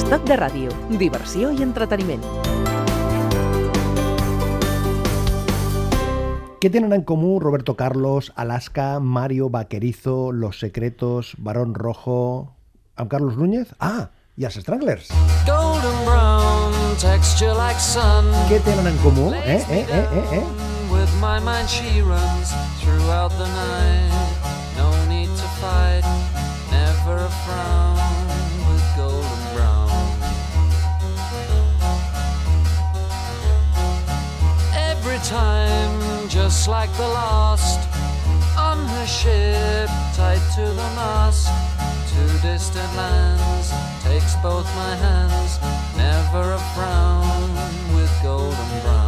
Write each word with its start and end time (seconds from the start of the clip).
Estat 0.00 0.22
de 0.24 0.36
ràdio, 0.38 0.70
diversió 0.96 1.50
i 1.52 1.60
entreteniment. 1.60 2.22
¿Qué 6.58 6.70
tienen 6.70 6.94
en 6.94 7.02
común 7.02 7.42
Roberto 7.42 7.76
Carlos, 7.76 8.32
Alaska, 8.34 8.98
Mario 8.98 9.50
Vaquerizo, 9.50 10.32
Los 10.32 10.58
Secretos, 10.58 11.34
Barón 11.36 11.74
Rojo, 11.74 12.56
a 12.96 13.08
Carlos 13.08 13.36
Núñez? 13.36 13.74
Ah, 13.78 14.08
y 14.38 14.46
a 14.46 14.50
Stranglers. 14.50 15.10
Golden 15.46 16.04
brown, 16.06 16.72
texture 16.98 17.52
like 17.52 17.78
sun. 17.78 18.24
¿Qué 18.48 18.58
tienen 18.60 18.86
en 18.86 18.96
común? 19.04 19.34
¿Eh? 19.34 19.62
¿Eh? 19.68 19.86
¿Eh? 19.86 20.08
¿Eh? 20.14 20.24
¿Eh? 20.32 20.44
With 20.90 21.12
my 21.20 21.38
mind 21.44 21.68
she 21.68 22.00
runs 22.00 22.54
throughout 22.80 23.32
the 23.32 23.46
night. 23.46 24.10
No 24.78 24.90
need 25.10 25.28
to 25.28 25.48
fight, 25.60 26.04
never 26.72 27.18
a 27.18 27.30
frown 27.44 28.09
time, 35.24 36.28
just 36.28 36.68
like 36.68 36.92
the 36.96 37.08
last, 37.08 37.80
on 38.56 38.78
her 38.78 39.06
ship, 39.06 39.88
tied 40.14 40.42
to 40.54 40.62
the 40.62 40.88
mast, 40.96 41.48
to 42.10 42.42
distant 42.42 42.96
lands, 42.96 43.72
takes 44.02 44.34
both 44.36 44.66
my 44.76 44.94
hands, 44.96 45.58
never 45.96 46.52
a 46.52 46.58
frown 46.74 47.94
with 47.94 48.12
golden 48.22 48.80
brown. 48.82 48.99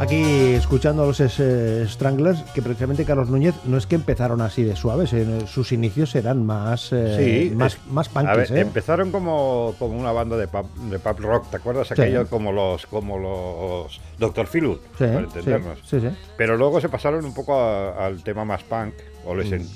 Aquí 0.00 0.54
escuchando 0.54 1.02
a 1.02 1.06
los 1.06 1.20
eh, 1.20 1.84
Stranglers, 1.86 2.40
que 2.54 2.62
precisamente 2.62 3.04
Carlos 3.04 3.28
Núñez 3.28 3.54
no 3.66 3.76
es 3.76 3.86
que 3.86 3.96
empezaron 3.96 4.40
así 4.40 4.62
de 4.64 4.74
suaves, 4.74 5.12
en 5.12 5.46
sus 5.46 5.72
inicios 5.72 6.14
eran 6.14 6.46
más, 6.46 6.88
eh, 6.92 7.50
Sí, 7.50 7.54
más, 7.54 7.74
es- 7.74 7.86
más 7.92 8.08
A 8.08 8.12
punkies, 8.12 8.50
ver, 8.50 8.58
¿eh? 8.58 8.60
empezaron 8.62 9.12
como, 9.12 9.74
como 9.78 9.98
una 10.00 10.10
banda 10.12 10.38
de 10.38 10.48
pop, 10.48 10.66
de 10.90 10.98
pop 10.98 11.20
rock, 11.20 11.50
¿te 11.50 11.58
acuerdas? 11.58 11.88
Sí. 11.88 11.92
Aquello 11.92 12.26
como 12.28 12.50
los 12.50 12.86
como 12.86 13.18
los 13.18 14.00
Dr. 14.18 14.46
Philwood, 14.46 14.78
Sí, 14.96 15.04
para 15.04 15.18
sí, 15.18 15.24
entendernos. 15.26 15.78
sí, 15.84 16.00
sí. 16.00 16.08
Pero 16.38 16.56
luego 16.56 16.80
se 16.80 16.88
pasaron 16.88 17.22
un 17.22 17.34
poco 17.34 17.60
a- 17.60 18.06
al 18.06 18.22
tema 18.24 18.46
más 18.46 18.62
punk, 18.64 18.94
o 19.26 19.34
les 19.34 19.52
en- 19.52 19.68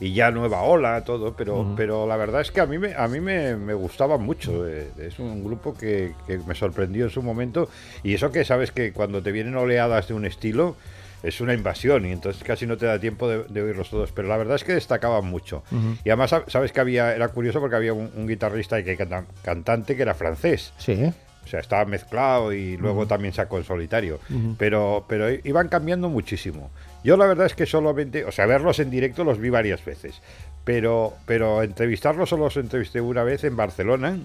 y 0.00 0.12
ya 0.14 0.30
nueva 0.30 0.62
ola, 0.62 1.02
todo, 1.04 1.34
pero, 1.34 1.74
pero 1.76 2.06
la 2.06 2.16
verdad 2.16 2.40
es 2.40 2.50
que 2.52 2.60
a 2.60 2.66
mí 2.66 2.78
me, 2.78 2.94
a 2.94 3.08
mí 3.08 3.20
me, 3.20 3.56
me 3.56 3.74
gustaba 3.74 4.16
mucho. 4.18 4.66
eh, 4.68 4.90
Es 4.98 5.18
un 5.18 5.42
grupo 5.42 5.74
que, 5.74 6.14
que 6.26 6.38
me 6.38 6.54
sorprendió 6.54 7.04
en 7.04 7.10
su 7.10 7.22
momento. 7.22 7.68
Y 8.04 8.14
eso 8.14 8.30
que 8.30 8.44
sabes 8.44 8.70
que 8.70 8.92
cuando 8.92 9.22
te 9.22 9.32
vienen 9.32 9.56
oleadas 9.56 10.06
de 10.08 10.14
un 10.14 10.24
estilo, 10.24 10.76
es 11.24 11.40
una 11.40 11.52
invasión 11.52 12.06
y 12.06 12.12
entonces 12.12 12.44
casi 12.44 12.64
no 12.64 12.76
te 12.76 12.86
da 12.86 13.00
tiempo 13.00 13.26
de, 13.28 13.42
de 13.48 13.60
oírlos 13.62 13.90
todos. 13.90 14.12
Pero 14.12 14.28
la 14.28 14.36
verdad 14.36 14.54
es 14.54 14.62
que 14.62 14.72
destacaban 14.74 15.24
mucho. 15.24 15.64
Y 16.04 16.10
además, 16.10 16.32
sab- 16.32 16.48
sabes 16.48 16.70
que 16.70 16.78
había, 16.80 17.12
era 17.12 17.26
curioso 17.28 17.58
porque 17.58 17.74
había 17.74 17.92
un, 17.92 18.08
un 18.14 18.28
guitarrista 18.28 18.78
y 18.78 18.84
que 18.84 18.96
canta- 18.96 19.24
cantante 19.42 19.96
que 19.96 20.02
era 20.02 20.14
francés. 20.14 20.72
Sí. 20.78 21.12
O 21.44 21.50
sea, 21.50 21.60
estaba 21.60 21.84
mezclado 21.86 22.52
y 22.52 22.76
luego 22.76 23.06
también 23.06 23.32
sacó 23.32 23.56
en 23.58 23.64
solitario. 23.64 24.20
pero, 24.58 25.06
pero 25.08 25.28
iban 25.30 25.68
cambiando 25.68 26.08
muchísimo. 26.08 26.70
Yo 27.04 27.16
la 27.16 27.26
verdad 27.26 27.46
es 27.46 27.54
que 27.54 27.66
solamente, 27.66 28.24
o 28.24 28.32
sea, 28.32 28.46
verlos 28.46 28.78
en 28.80 28.90
directo 28.90 29.24
los 29.24 29.38
vi 29.38 29.50
varias 29.50 29.84
veces. 29.84 30.20
Pero, 30.64 31.14
pero 31.26 31.62
entrevistarlos 31.62 32.28
solo 32.28 32.44
los 32.44 32.56
entrevisté 32.56 33.00
una 33.00 33.24
vez 33.24 33.44
en 33.44 33.56
Barcelona. 33.56 34.18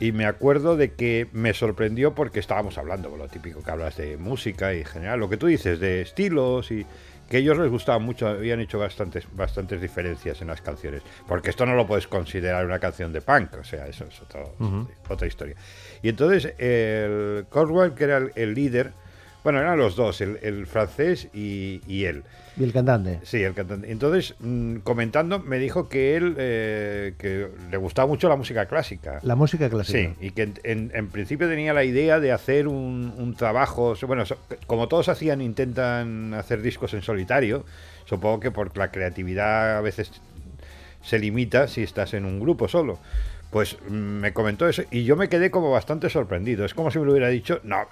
Y 0.00 0.10
me 0.10 0.26
acuerdo 0.26 0.76
de 0.76 0.92
que 0.92 1.28
me 1.32 1.54
sorprendió 1.54 2.14
porque 2.14 2.40
estábamos 2.40 2.78
hablando, 2.78 3.16
lo 3.16 3.28
típico 3.28 3.62
que 3.62 3.70
hablas 3.70 3.96
de 3.96 4.16
música 4.16 4.74
y 4.74 4.80
en 4.80 4.84
general, 4.84 5.20
lo 5.20 5.28
que 5.28 5.36
tú 5.36 5.46
dices, 5.46 5.78
de 5.78 6.02
estilos 6.02 6.72
y 6.72 6.84
que 7.30 7.36
a 7.38 7.40
ellos 7.40 7.56
les 7.56 7.70
gustaba 7.70 8.00
mucho, 8.00 8.26
habían 8.26 8.60
hecho 8.60 8.78
bastantes, 8.78 9.24
bastantes 9.32 9.80
diferencias 9.80 10.42
en 10.42 10.48
las 10.48 10.60
canciones. 10.60 11.02
Porque 11.28 11.50
esto 11.50 11.64
no 11.64 11.74
lo 11.74 11.86
puedes 11.86 12.08
considerar 12.08 12.66
una 12.66 12.80
canción 12.80 13.12
de 13.12 13.20
punk, 13.22 13.54
o 13.60 13.64
sea, 13.64 13.86
eso 13.86 14.04
es 14.04 14.20
otra 15.08 15.26
historia. 15.26 15.54
Y 16.02 16.08
entonces 16.08 16.52
el 16.58 17.46
Coswell, 17.48 17.94
que 17.94 18.04
era 18.04 18.16
el, 18.18 18.32
el 18.34 18.52
líder, 18.52 18.92
bueno, 19.44 19.60
eran 19.60 19.78
los 19.78 19.94
dos, 19.94 20.20
el, 20.20 20.38
el 20.42 20.66
francés 20.66 21.28
y, 21.32 21.80
y 21.86 22.06
él. 22.06 22.24
Y 22.56 22.64
el 22.64 22.72
cantante. 22.72 23.20
Sí, 23.24 23.42
el 23.42 23.52
cantante. 23.54 23.90
Entonces, 23.92 24.34
mm, 24.40 24.76
comentando, 24.78 25.38
me 25.38 25.58
dijo 25.58 25.88
que 25.88 26.16
él 26.16 26.34
eh, 26.38 27.14
que 27.18 27.48
le 27.70 27.76
gustaba 27.76 28.08
mucho 28.08 28.28
la 28.28 28.36
música 28.36 28.66
clásica. 28.66 29.20
La 29.22 29.36
música 29.36 29.68
clásica. 29.68 29.98
Sí, 29.98 30.26
y 30.26 30.30
que 30.30 30.42
en, 30.42 30.54
en- 30.64 30.90
en 30.94 31.08
principio 31.08 31.48
tenía 31.48 31.72
la 31.74 31.84
idea 31.84 32.18
de 32.20 32.32
hacer 32.32 32.66
un, 32.68 33.12
un 33.16 33.34
trabajo, 33.34 33.94
bueno, 34.06 34.24
so- 34.26 34.38
como 34.66 34.88
todos 34.88 35.08
hacían, 35.08 35.40
intentan 35.42 36.32
hacer 36.34 36.62
discos 36.62 36.94
en 36.94 37.02
solitario, 37.02 37.64
supongo 38.06 38.40
que 38.40 38.50
por 38.50 38.76
la 38.78 38.90
creatividad 38.90 39.76
a 39.76 39.80
veces 39.80 40.10
se 41.02 41.18
limita 41.18 41.68
si 41.68 41.82
estás 41.82 42.14
en 42.14 42.24
un 42.24 42.40
grupo 42.40 42.66
solo. 42.68 42.98
Pues 43.50 43.76
mm, 43.88 43.92
me 43.94 44.32
comentó 44.32 44.68
eso 44.68 44.82
y 44.90 45.04
yo 45.04 45.16
me 45.16 45.28
quedé 45.28 45.50
como 45.50 45.70
bastante 45.70 46.08
sorprendido. 46.10 46.64
Es 46.64 46.74
como 46.74 46.90
si 46.90 46.98
me 46.98 47.04
lo 47.04 47.12
hubiera 47.12 47.28
dicho, 47.28 47.60
no, 47.62 47.86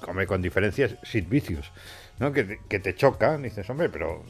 come 0.00 0.26
con 0.26 0.42
diferencias 0.42 0.96
Sid 1.02 1.26
Vicious, 1.28 1.70
¿no? 2.18 2.32
Que, 2.32 2.44
te- 2.44 2.60
que 2.68 2.78
te 2.80 2.94
choca, 2.94 3.36
dices, 3.38 3.68
hombre, 3.70 3.88
pero 3.88 4.22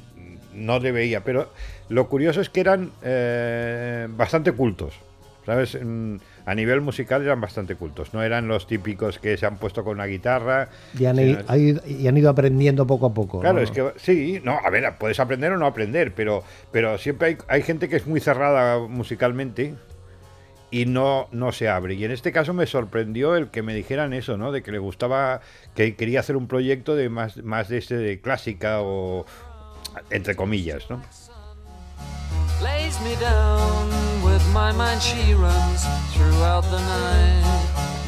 no 0.55 0.79
le 0.79 0.93
veía. 0.93 1.23
Pero 1.25 1.51
lo 1.89 2.09
curioso 2.09 2.41
es 2.41 2.51
que 2.51 2.61
eran 2.61 2.91
eh, 3.03 4.07
bastante 4.11 4.53
cultos, 4.53 4.95
¿sabes? 5.47 5.79
A 6.47 6.55
nivel 6.55 6.81
musical 6.81 7.23
eran 7.23 7.41
bastante 7.41 7.77
cultos, 7.77 8.13
no 8.15 8.23
eran 8.23 8.49
los 8.49 8.67
típicos 8.67 9.19
que 9.19 9.37
se 9.37 9.47
han 9.47 9.59
puesto 9.59 9.85
con 9.85 9.95
una 9.95 10.07
guitarra. 10.07 10.69
Y 10.99 11.05
han, 11.05 11.17
sino- 11.17 11.81
y 11.87 12.07
han 12.09 12.17
ido 12.17 12.31
aprendiendo 12.31 12.87
poco 12.87 13.07
a 13.07 13.15
poco. 13.15 13.41
Claro, 13.41 13.59
¿no? 13.59 13.63
es 13.63 13.71
que 13.71 13.93
sí, 13.97 14.41
no, 14.43 14.59
a 14.59 14.71
ver, 14.71 14.93
puedes 14.99 15.21
aprender 15.21 15.53
o 15.53 15.57
no 15.59 15.67
aprender, 15.67 16.13
pero, 16.15 16.43
pero 16.73 16.99
siempre 16.99 17.29
hay, 17.29 17.39
hay 17.49 17.63
gente 17.63 17.89
que 17.89 17.97
es 17.97 18.07
muy 18.07 18.21
cerrada 18.21 18.79
musicalmente 18.89 19.75
y 20.71 20.87
no, 20.87 21.29
no 21.33 21.53
se 21.53 21.69
abre. 21.69 21.95
Y 21.95 22.05
en 22.05 22.11
este 22.11 22.33
caso 22.33 22.55
me 22.55 22.67
sorprendió 22.67 23.37
el 23.37 23.49
que 23.51 23.63
me 23.63 23.75
dijeran 23.75 24.13
eso, 24.13 24.37
¿no? 24.37 24.53
De 24.53 24.63
que 24.63 24.73
le 24.73 24.79
gustaba, 24.79 25.41
que 25.75 25.97
quería 25.97 26.21
hacer 26.21 26.37
un 26.37 26.47
proyecto 26.47 26.95
de 26.95 27.09
más, 27.09 27.39
más 27.39 27.69
de 27.69 27.79
este 27.79 27.97
de 27.97 28.21
clásica 28.21 28.81
o 28.81 29.27
entre 30.11 30.37
comillas, 30.37 30.89
¿no? 30.89 31.03
lays 32.63 33.01
me 33.01 33.15
down 33.17 33.89
with 34.23 34.43
my 34.53 34.71
mind 34.73 35.01
she 35.01 35.35
runs 35.35 35.85
throughout 36.13 36.63
the 36.65 36.79
night 36.79 37.45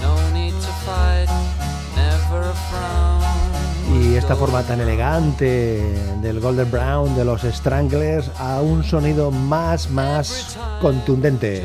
no 0.03 0.15
need 0.33 0.53
to 0.53 0.73
fight 0.85 1.29
never 1.97 2.43
a 2.43 2.55
frown 2.69 3.23
Y 3.95 4.15
esta 4.15 4.35
forma 4.35 4.63
tan 4.63 4.81
elegante 4.81 5.83
del 6.23 6.41
Golden 6.41 6.71
Brown, 6.71 7.15
de 7.15 7.27
los 7.27 7.43
Stranglers, 7.43 8.31
a 8.39 8.63
un 8.63 8.83
sonido 8.85 9.31
más, 9.31 9.91
más 9.91 10.57
contundente. 10.81 11.63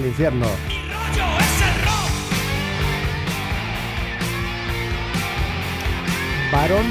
Al 0.00 0.06
infierno. 0.06 0.46
Barón 6.52 6.84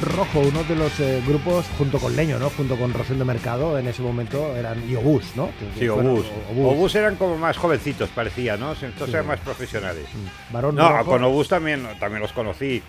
Rojo, 0.00 0.40
uno 0.40 0.64
de 0.64 0.74
los 0.74 0.98
eh, 0.98 1.22
grupos, 1.26 1.66
junto 1.76 1.98
con 1.98 2.16
Leño, 2.16 2.38
¿no? 2.38 2.48
Junto 2.48 2.76
con 2.76 2.94
Rosendo 2.94 3.26
Mercado, 3.26 3.78
en 3.78 3.86
ese 3.86 4.00
momento 4.00 4.56
eran 4.56 4.88
y 4.90 4.94
Obús, 4.96 5.36
¿no? 5.36 5.48
Que- 5.58 5.80
Sí, 5.80 5.88
Obús. 5.88 6.24
Obús. 6.50 6.72
Obús 6.74 6.94
eran 6.94 7.16
como 7.16 7.36
más 7.36 7.58
jovencitos, 7.58 8.08
parecía, 8.08 8.56
¿no? 8.56 8.74
Sí. 8.74 8.86
eran 9.08 9.26
más 9.26 9.40
profesionales. 9.40 10.06
Barón 10.50 10.76
No, 10.76 10.88
Rojo. 10.90 11.04
con 11.10 11.24
Obús 11.24 11.48
también, 11.48 11.86
también 12.00 12.22
los 12.22 12.32
conocí. 12.32 12.82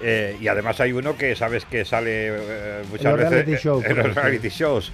Eh, 0.00 0.36
y 0.40 0.46
además 0.46 0.78
hay 0.80 0.92
uno 0.92 1.16
que 1.16 1.34
sabes 1.34 1.64
que 1.64 1.84
sale 1.84 2.28
eh, 2.28 2.82
muchas 2.88 3.06
los 3.06 3.16
veces 3.16 3.30
reality 3.32 3.56
shows, 3.60 3.84
en 3.84 3.96
los 3.96 4.14
reality 4.14 4.48
shows. 4.48 4.92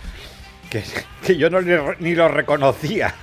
Que, 0.70 0.82
que 1.26 1.36
yo 1.36 1.50
no 1.50 1.60
ni 1.60 2.14
lo 2.14 2.28
reconocía. 2.28 3.14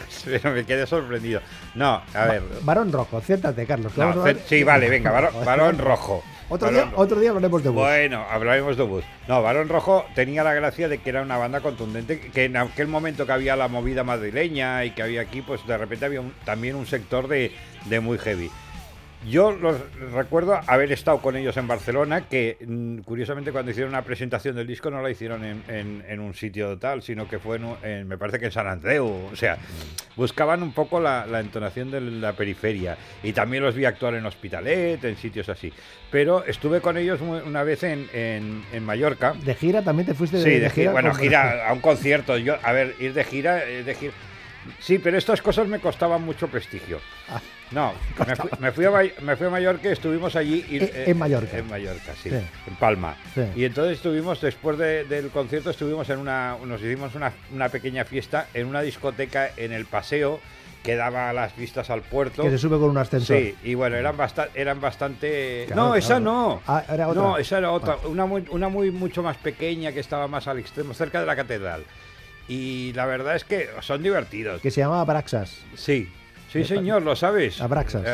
Pero 0.24 0.52
me 0.52 0.64
quedé 0.64 0.86
sorprendido. 0.86 1.40
No, 1.74 2.02
a 2.14 2.24
ver. 2.26 2.42
Barón 2.62 2.92
Rojo, 2.92 3.20
siéntate, 3.20 3.66
Carlos. 3.66 3.96
no, 3.96 4.24
a- 4.24 4.34
sí, 4.46 4.62
vale, 4.64 4.88
venga, 4.88 5.10
varón, 5.10 5.32
varón 5.44 5.78
rojo. 5.78 6.22
Otro 6.48 6.70
día, 6.70 6.92
otro 6.96 7.18
día 7.18 7.30
hablaremos 7.30 7.62
de 7.62 7.70
Bush. 7.70 7.78
Bueno, 7.82 8.26
hablaremos 8.30 8.76
de 8.76 8.82
Bus. 8.82 9.04
No, 9.26 9.42
Barón 9.42 9.70
Rojo 9.70 10.04
tenía 10.14 10.44
la 10.44 10.52
gracia 10.52 10.86
de 10.86 10.98
que 10.98 11.08
era 11.08 11.22
una 11.22 11.38
banda 11.38 11.60
contundente, 11.60 12.20
que 12.20 12.44
en 12.44 12.58
aquel 12.58 12.88
momento 12.88 13.24
que 13.24 13.32
había 13.32 13.56
la 13.56 13.68
movida 13.68 14.04
madrileña 14.04 14.84
y 14.84 14.90
que 14.90 15.02
había 15.02 15.22
aquí, 15.22 15.40
pues 15.40 15.66
de 15.66 15.78
repente 15.78 16.04
había 16.04 16.20
un- 16.20 16.34
también 16.44 16.76
un 16.76 16.86
sector 16.86 17.26
de, 17.26 17.52
de 17.86 18.00
muy 18.00 18.18
heavy. 18.18 18.50
Yo 19.28 19.52
los 19.52 19.76
recuerdo 20.12 20.58
haber 20.66 20.90
estado 20.90 21.18
con 21.18 21.36
ellos 21.36 21.56
en 21.56 21.68
Barcelona, 21.68 22.22
que 22.28 22.56
mm, 22.66 22.98
curiosamente 23.02 23.52
cuando 23.52 23.70
hicieron 23.70 23.90
una 23.92 24.02
presentación 24.02 24.56
del 24.56 24.66
disco 24.66 24.90
no 24.90 25.00
la 25.00 25.10
hicieron 25.10 25.44
en, 25.44 25.62
en- 25.68 26.04
en 26.08 26.18
un 26.20 26.34
sitio 26.34 26.76
tal, 26.78 27.02
sino 27.02 27.28
que 27.28 27.38
fue 27.38 27.56
en, 27.58 27.66
en- 27.84 28.08
me 28.08 28.18
parece 28.18 28.40
que 28.40 28.46
en 28.46 28.52
San 28.52 28.66
Andreu. 28.66 29.06
O 29.32 29.36
sea, 29.36 29.58
buscaban 30.16 30.62
un 30.62 30.72
poco 30.72 30.98
la, 30.98 31.24
la 31.26 31.38
entonación 31.38 31.90
de 31.92 32.00
la 32.00 32.32
periferia. 32.32 32.96
Y 33.22 33.32
también 33.32 33.62
los 33.62 33.76
vi 33.76 33.84
actuar 33.84 34.14
en 34.14 34.26
Hospitalet, 34.26 35.04
en 35.04 35.16
sitios 35.16 35.48
así. 35.48 35.72
Pero 36.10 36.44
estuve 36.44 36.80
con 36.80 36.96
ellos 36.96 37.20
una 37.20 37.62
vez 37.62 37.84
en, 37.84 38.08
Mallorca. 38.84 39.34
De 39.44 39.54
gira 39.54 39.82
también 39.82 40.06
te 40.08 40.14
fuiste 40.14 40.38
de, 40.38 40.42
Sí, 40.42 40.50
de 40.50 40.60
de 40.60 40.70
gira, 40.70 40.92
bueno, 40.92 41.14
gira 41.14 41.68
a 41.68 41.72
un 41.72 41.80
concierto. 41.80 42.36
Yo, 42.38 42.56
a 42.62 42.72
ver, 42.72 42.96
ir 42.98 43.14
de 43.14 43.22
gira, 43.24 43.64
eh, 43.68 43.84
de 43.84 43.94
gira. 43.94 44.12
Sí, 44.78 44.98
pero 44.98 45.18
estas 45.18 45.40
cosas 45.42 45.66
me 45.68 45.78
costaban 45.80 46.22
mucho 46.22 46.48
prestigio. 46.48 47.00
Ah. 47.28 47.40
No, 47.70 47.92
me 48.26 48.36
fui, 48.36 48.50
me 48.60 48.72
fui 48.72 48.84
a, 48.84 48.90
me 49.22 49.36
fui 49.36 49.46
a 49.46 49.50
Mallorca, 49.50 49.90
estuvimos 49.90 50.36
allí. 50.36 50.64
y- 50.68 50.76
Eh, 50.78 51.04
en 51.06 51.18
Mallorca. 51.18 51.56
En 51.58 51.68
Mallorca, 51.68 52.12
sí, 52.22 52.30
Sí. 52.30 52.36
en 52.36 52.74
Palma. 52.78 53.16
Sí. 53.34 53.42
Y 53.56 53.64
entonces 53.64 53.94
estuvimos, 53.96 54.40
después 54.40 54.76
de- 54.78 55.04
del 55.04 55.30
concierto, 55.30 55.70
estuvimos 55.70 56.08
en 56.10 56.18
una, 56.18 56.56
nos 56.64 56.80
hicimos 56.82 57.14
una, 57.14 57.32
una 57.52 57.68
pequeña 57.70 58.04
fiesta 58.04 58.48
en 58.54 58.66
una 58.66 58.82
discoteca 58.82 59.50
en 59.56 59.72
el 59.72 59.86
paseo 59.86 60.40
que 60.82 60.96
daba 60.96 61.32
las 61.32 61.56
vistas 61.56 61.90
al 61.90 62.02
puerto. 62.02 62.42
Que 62.42 62.50
se 62.50 62.58
sube 62.58 62.76
con 62.78 62.90
un 62.90 62.98
ascensor. 62.98 63.36
Sí, 63.36 63.54
y 63.62 63.74
bueno, 63.74 63.96
eran, 63.96 64.16
basta- 64.16 64.48
eran 64.54 64.80
bastante... 64.80 65.64
Claro, 65.68 65.80
no, 65.82 65.86
claro. 65.90 65.98
esa 65.98 66.20
no. 66.20 66.62
Ah, 66.66 66.82
era 66.92 67.06
otra. 67.08 67.22
No, 67.22 67.38
esa 67.38 67.58
era 67.58 67.70
otra. 67.70 67.96
Una, 68.04 68.26
muy, 68.26 68.44
una 68.50 68.68
muy 68.68 68.90
mucho 68.90 69.22
más 69.22 69.36
pequeña 69.36 69.92
que 69.92 70.00
estaba 70.00 70.26
más 70.28 70.48
al 70.48 70.58
extremo, 70.58 70.92
cerca 70.92 71.20
de 71.20 71.26
la 71.26 71.36
catedral. 71.36 71.84
Y 72.52 72.92
la 72.94 73.06
verdad 73.06 73.34
es 73.36 73.44
que 73.44 73.68
son 73.80 74.02
divertidos. 74.02 74.60
Que 74.60 74.70
se 74.70 74.80
llamaba 74.82 75.04
Braxas. 75.04 75.58
Sí, 75.74 76.08
sí 76.50 76.64
señor, 76.64 77.02
lo 77.02 77.16
sabes. 77.16 77.60
Abraxas. 77.62 78.04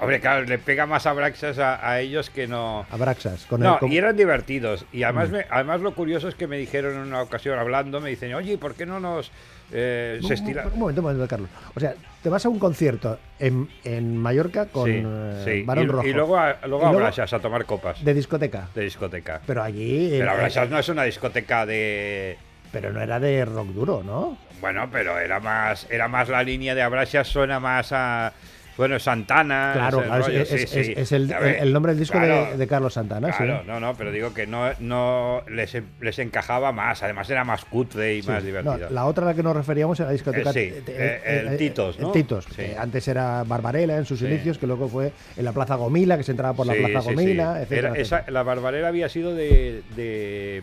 Hombre, 0.00 0.20
claro, 0.20 0.44
le 0.44 0.58
pega 0.58 0.86
más 0.86 1.04
Abraxas 1.06 1.58
a, 1.58 1.88
a 1.88 2.00
ellos 2.00 2.30
que 2.30 2.46
no... 2.46 2.86
Abraxas. 2.90 3.44
Con 3.46 3.60
No, 3.60 3.74
el, 3.74 3.78
con- 3.80 3.90
y 3.92 3.98
eran 3.98 4.16
divertidos. 4.16 4.84
Y 4.92 5.00
Mm. 5.00 5.04
además, 5.04 5.30
me- 5.30 5.46
además 5.50 5.80
lo 5.80 5.94
curioso 5.94 6.28
es 6.28 6.36
que 6.36 6.46
me 6.46 6.58
dijeron 6.58 6.94
en 6.94 7.00
una 7.00 7.22
ocasión 7.22 7.58
hablando, 7.58 8.00
me 8.00 8.10
dicen, 8.10 8.32
oye, 8.34 8.56
¿por 8.56 8.74
qué 8.74 8.86
no 8.86 9.00
nos... 9.00 9.32
eh, 9.72 10.20
se 10.26 10.34
estila... 10.34 10.66
Un 10.72 10.78
momento, 10.78 11.00
un 11.00 11.06
momento, 11.08 11.26
Carlos. 11.28 11.50
O 11.74 11.80
sea, 11.80 11.94
te 12.22 12.28
vas 12.28 12.44
a 12.46 12.48
un 12.48 12.58
concierto 12.60 13.18
en, 13.40 13.68
en 13.84 14.16
Mallorca 14.16 14.66
con 14.66 14.86
Sí, 14.86 15.02
eh, 15.04 15.42
sí. 15.44 15.62
Barón 15.64 15.84
y, 15.84 15.86
Rojo. 15.88 16.06
y 16.06 16.12
luego 16.12 16.36
a, 16.38 16.56
luego 16.66 16.86
a 16.86 16.90
Abraxas 16.90 17.32
a 17.32 17.38
tomar 17.40 17.64
copas 17.64 18.04
De 18.04 18.14
discoteca. 18.14 18.68
de 18.76 18.82
discoteca. 18.84 19.40
Pero 19.46 19.62
allí. 19.62 20.08
Pero 20.12 20.26
eh, 20.26 20.34
Abraxas 20.34 20.70
no 20.70 20.78
es 20.78 20.88
una 20.88 21.02
discoteca 21.02 21.66
de... 21.66 22.38
pero 22.72 22.92
no 22.92 23.00
era 23.00 23.18
de 23.20 23.44
rock 23.44 23.68
duro, 23.68 24.02
¿no? 24.04 24.36
Bueno, 24.60 24.88
pero 24.90 25.18
era 25.18 25.38
más, 25.40 25.86
era 25.90 26.08
más 26.08 26.28
la 26.28 26.42
línea 26.42 26.74
de 26.74 26.82
Abraxas, 26.82 27.28
suena 27.28 27.60
más 27.60 27.92
a. 27.92 28.32
Bueno, 28.76 28.96
Santana. 29.00 29.72
Claro, 29.74 30.02
claro, 30.04 30.22
rollo, 30.24 30.42
es, 30.42 30.48
sí, 30.50 30.54
es- 30.54 30.70
sí. 30.70 30.78
es- 30.94 30.98
es 30.98 31.10
el, 31.12 31.72
nombre 31.72 31.90
del 31.92 31.98
disco 31.98 32.16
de- 32.20 32.26
claro, 32.26 32.56
de, 32.56 32.66
Carlos 32.68 32.94
Santana. 32.94 33.32
Claro, 33.32 33.62
sí. 33.62 33.66
no, 33.66 33.80
no, 33.80 33.94
pero 33.96 34.12
digo 34.12 34.32
que 34.32 34.46
no, 34.46 34.70
no 34.78 35.42
les, 35.48 35.76
les 36.00 36.18
encajaba 36.20 36.70
más, 36.70 37.02
además 37.02 37.28
era 37.28 37.42
más 37.42 37.64
cutre 37.64 38.14
y 38.18 38.22
más 38.22 38.38
No, 38.40 38.46
divertido. 38.46 38.88
la 38.90 39.06
otra 39.06 39.24
a 39.24 39.26
la 39.30 39.34
que 39.34 39.42
nos 39.42 39.56
referíamos 39.56 39.98
era 39.98 40.06
la 40.06 40.12
discoteca. 40.12 40.50
Eh, 40.50 40.52
sí, 40.52 40.60
eh, 40.60 40.82
eh, 40.86 41.20
eh, 41.24 41.46
el 41.50 41.56
Titos, 41.56 41.98
¿no? 41.98 42.06
el 42.06 42.12
Titos, 42.12 42.46
que 42.46 42.76
antes 42.78 43.08
era 43.08 43.42
Barbarela 43.42 43.96
en 43.96 44.04
sus 44.04 44.22
inicios, 44.22 44.58
que 44.58 44.68
luego 44.68 44.88
fue 44.88 45.10
en 45.36 45.44
la 45.44 45.50
Plaza 45.52 45.74
Gomila, 45.74 46.16
que 46.16 46.22
se 46.22 46.30
entraba 46.30 46.54
por 46.54 46.64
la 46.68 46.74
Plaza. 46.74 47.00
Gomila, 47.10 47.60
etcétera, 47.60 47.88
Era- 47.88 47.98
etcétera. 47.98 48.20
esa- 48.22 48.30
la 48.30 48.44
Barbarera 48.44 48.86
había 48.86 49.08
sido 49.08 49.34
de, 49.34 49.82
de, 49.96 50.62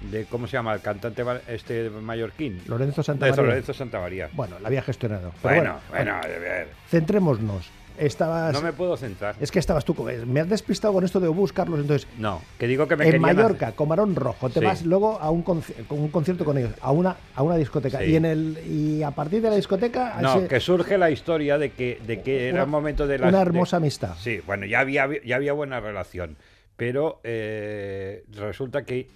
de- 0.00 0.24
¿Cómo 0.26 0.46
se 0.46 0.52
llama? 0.54 0.74
El 0.74 0.80
cantante 0.80 1.22
este 1.48 1.90
mallorquín. 1.90 2.60
Lorenzo 2.66 3.02
Santamaría. 3.02 3.42
Lorenzo 3.42 3.74
Santamaría. 3.74 4.28
Bueno, 4.32 4.58
la 4.60 4.68
había 4.68 4.82
gestionado. 4.82 5.32
Bueno, 5.42 5.76
bueno, 5.90 6.14
a 6.14 6.20
ver. 6.26 6.68
centrémonos. 6.88 7.70
Estabas. 7.98 8.52
No 8.52 8.62
me 8.62 8.72
puedo 8.72 8.96
centrar. 8.96 9.34
Es 9.40 9.50
que 9.50 9.58
estabas 9.58 9.84
tú. 9.84 9.92
Me 10.24 10.38
has 10.38 10.48
despistado 10.48 10.94
con 10.94 11.04
esto 11.04 11.18
de 11.18 11.26
Obús, 11.26 11.52
Carlos. 11.52 11.80
Entonces, 11.80 12.06
No, 12.16 12.40
que 12.56 12.68
digo 12.68 12.86
que 12.86 12.94
me 12.94 13.08
en 13.08 13.20
Mallorca, 13.20 13.66
hacer- 13.66 13.74
con 13.74 13.88
Marón 13.88 14.14
Rojo, 14.14 14.48
te 14.50 14.60
Sí. 14.60 14.64
vas 14.66 14.84
luego 14.86 15.18
a 15.20 15.30
un, 15.32 15.44
conci- 15.44 15.84
con 15.88 15.98
un 15.98 16.08
concierto 16.08 16.44
con 16.44 16.56
ellos, 16.58 16.70
a 16.80 16.92
una, 16.92 17.16
a 17.34 17.42
una 17.42 17.56
discoteca. 17.56 17.98
Sí. 17.98 18.04
Y 18.12 18.14
en 18.14 18.24
el 18.24 18.56
y 18.68 19.02
a 19.02 19.10
partir 19.10 19.42
de 19.42 19.50
la 19.50 19.56
discoteca. 19.56 20.16
No, 20.22 20.36
ese- 20.38 20.46
que 20.46 20.60
surge 20.60 20.96
la 20.96 21.10
historia 21.10 21.58
de 21.58 21.72
que, 21.72 22.00
de 22.06 22.22
que 22.22 22.48
era 22.50 22.62
un 22.62 22.70
momento 22.70 23.08
de 23.08 23.18
la 23.18 23.28
una 23.30 23.40
hermosa 23.42 23.78
amistad. 23.78 24.14
Sí, 24.16 24.40
bueno, 24.46 24.64
ya 24.64 24.78
había, 24.78 25.08
ya 25.26 25.34
había 25.34 25.52
buena 25.54 25.80
relación, 25.80 26.36
pero 26.76 27.20
eh, 27.24 28.22
resulta 28.32 28.84
que 28.84 29.08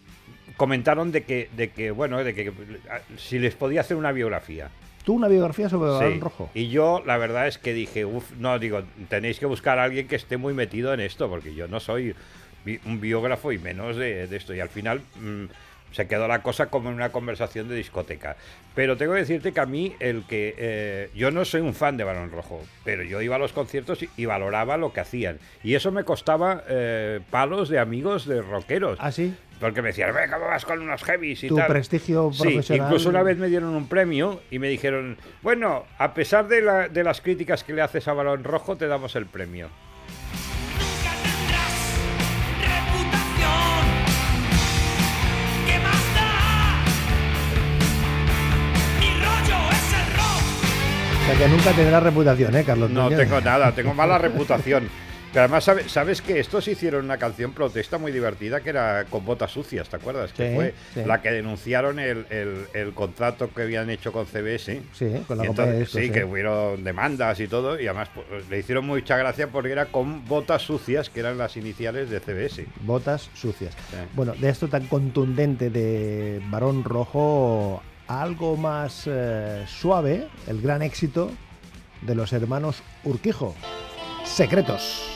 comentaron 0.56 1.12
de 1.12 1.22
que, 1.25 1.49
de 1.56 1.70
que, 1.70 1.90
bueno, 1.90 2.22
de 2.22 2.34
que 2.34 2.52
si 3.16 3.38
les 3.38 3.54
podía 3.54 3.81
hacer 3.82 3.96
una 3.96 4.12
biografía. 4.12 4.70
Tú 5.04 5.14
una 5.14 5.26
biografía 5.28 5.69
sobre 5.69 5.90
Barón 5.90 6.12
Sí. 6.14 6.20
Rojo. 6.20 6.50
Y 6.54 6.69
yo 6.69 7.02
la 7.04 7.16
verdad 7.19 7.49
es 7.49 7.58
que 7.58 7.72
dije, 7.75 8.04
uff, 8.04 8.31
no, 8.38 8.58
digo, 8.58 8.82
tenéis 9.08 9.38
que 9.40 9.46
buscar 9.46 9.78
a 9.78 9.84
alguien 9.84 10.06
que 10.06 10.16
esté 10.16 10.37
muy 10.37 10.54
metido 10.54 10.94
en 10.94 11.00
esto, 11.00 11.28
porque 11.28 11.54
yo 11.54 11.66
no 11.66 11.81
soy 11.81 12.14
bi- 12.64 12.81
un 12.84 13.00
biógrafo 13.00 13.50
y 13.52 13.58
menos 13.58 13.96
de, 13.96 14.28
de 14.28 14.37
esto. 14.37 14.54
Y 14.54 14.60
al 14.60 14.69
final 14.69 15.00
mm, 15.20 15.46
se 15.90 16.06
quedó 16.06 16.28
la 16.28 16.43
cosa 16.43 16.66
como 16.66 16.88
en 16.88 16.94
una 16.94 17.10
conversación 17.10 17.69
de 17.69 17.75
discoteca. 17.75 18.37
Pero 18.76 18.96
tengo 18.96 19.12
que 19.14 19.19
decirte 19.19 19.50
que 19.52 19.58
a 19.60 19.66
mí, 19.66 19.93
el 19.98 20.22
que. 20.25 20.55
eh, 20.56 21.10
yo 21.16 21.32
no 21.32 21.44
soy 21.44 21.60
un 21.62 21.75
fan 21.75 21.96
de 21.96 22.05
Balón 22.05 22.31
Rojo, 22.31 22.62
pero 22.84 23.02
yo 23.02 23.20
iba 23.20 23.34
a 23.37 23.38
los 23.40 23.52
conciertos 23.52 24.02
y, 24.05 24.08
y 24.16 24.25
valoraba 24.26 24.76
lo 24.76 24.93
que 24.93 25.00
hacían. 25.00 25.38
Y 25.64 25.75
eso 25.75 25.90
me 25.90 26.05
costaba 26.05 26.62
eh, 26.69 27.19
palos 27.31 27.69
de 27.69 27.81
amigos 27.81 28.25
de 28.26 28.40
rockeros. 28.40 28.98
¿Ah, 29.02 29.10
sí? 29.10 29.34
Porque 29.62 29.80
me 29.80 29.88
decían, 29.88 30.12
"Ve, 30.12 30.28
¿cómo 30.28 30.46
vas 30.46 30.64
con 30.64 30.80
unos 30.82 31.02
heavies 31.04 31.44
y 31.44 31.48
Tu 31.48 31.54
tal? 31.56 31.68
prestigio 31.68 32.30
Sí, 32.32 32.42
profesional. 32.42 32.86
incluso 32.88 33.08
una 33.08 33.22
vez 33.22 33.38
me 33.38 33.46
dieron 33.46 33.70
un 33.76 33.86
premio 33.86 34.42
y 34.50 34.58
me 34.58 34.68
dijeron, 34.68 35.16
bueno, 35.40 35.84
a 35.98 36.12
pesar 36.14 36.48
de, 36.48 36.60
la- 36.62 36.88
de 36.88 37.04
las 37.04 37.20
críticas 37.20 37.62
que 37.62 37.72
le 37.72 37.80
haces 37.80 38.08
a 38.08 38.12
Balón 38.12 38.42
Rojo, 38.42 38.76
te 38.76 38.88
damos 38.88 39.14
el 39.14 39.26
premio. 39.26 39.68
Nunca 40.80 41.12
tendrás 41.22 41.72
reputación. 42.60 43.86
¿Qué 45.66 45.78
más 45.78 46.04
da? 46.16 46.84
Mi 48.98 49.10
rollo 49.14 49.70
es 49.70 49.94
el 49.94 50.06
rock. 50.16 50.44
O 51.22 51.26
sea 51.26 51.38
que 51.38 51.48
nunca 51.48 51.70
tendrás 51.70 52.02
reputación, 52.02 52.56
¿eh, 52.56 52.64
Carlos? 52.64 52.90
No 52.90 53.08
tengo 53.10 53.40
nada, 53.40 53.72
tengo 53.72 53.94
mala 53.94 54.19
reputación. 54.19 54.88
Pero 55.32 55.44
además, 55.44 55.65
¿sabes, 55.65 55.91
sabes 55.91 56.20
que 56.20 56.39
estos 56.39 56.69
hicieron 56.69 57.06
una 57.06 57.17
canción 57.17 57.53
protesta 57.53 57.96
muy 57.96 58.12
divertida 58.12 58.60
que 58.60 58.69
era 58.69 59.05
con 59.08 59.24
botas 59.24 59.51
sucias, 59.51 59.89
¿te 59.89 59.96
acuerdas? 59.96 60.31
Que 60.34 60.53
fue 60.55 60.74
sí. 60.93 61.01
la 61.06 61.22
que 61.22 61.31
denunciaron 61.31 61.98
el, 61.98 62.27
el- 62.29 62.67
el 62.74 62.93
contrato 62.93 63.48
que 63.55 63.62
habían 63.62 63.89
hecho 63.89 64.12
con 64.12 64.27
CBS. 64.27 64.82
Sí, 64.93 65.10
con 65.27 65.39
la 65.39 65.44
de 65.44 65.48
entonces, 65.48 65.79
discos, 65.79 66.01
sí, 66.01 66.06
sí. 66.08 66.12
que 66.12 66.24
hubieron 66.24 66.84
demandas 66.84 67.41
y 67.41 67.48
todo, 67.48 67.81
y 67.81 67.86
además 67.86 68.10
pues, 68.15 68.27
le 68.51 68.58
hicieron 68.58 68.86
mucha 68.86 69.17
gracia 69.17 69.46
porque 69.48 69.72
era 69.72 69.86
con 69.86 70.27
botas 70.27 70.60
sucias, 70.62 71.08
que 71.08 71.20
eran 71.20 71.39
las 71.39 71.56
iniciales 71.56 72.10
de 72.10 72.20
CBS. 72.20 72.67
Botas 72.82 73.31
sucias. 73.34 73.74
Bueno, 74.15 74.34
de 74.34 74.51
esto 74.51 74.69
tan 74.69 74.86
contundente 74.86 75.70
de 75.70 76.43
Barón 76.51 76.84
Rojo, 76.84 77.82
algo 78.06 78.58
más 78.58 79.05
eh, 79.06 79.65
suave, 79.67 80.29
el 80.46 80.60
gran 80.60 80.82
éxito 80.82 81.31
de 82.03 82.15
los 82.15 82.34
hermanos 82.34 82.82
Urquijo. 83.05 83.55
Secretos. 84.24 85.08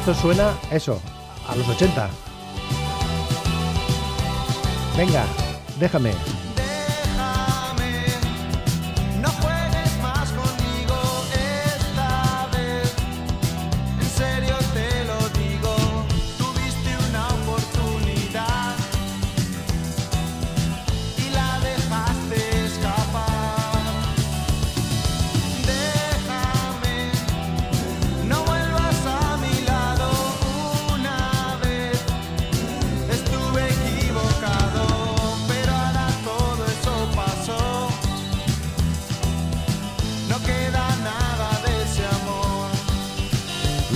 Esto 0.00 0.14
suena, 0.14 0.54
eso, 0.70 0.98
a 1.46 1.54
los 1.54 1.68
80. 1.68 2.08
Venga, 4.96 5.26
déjame. 5.78 6.14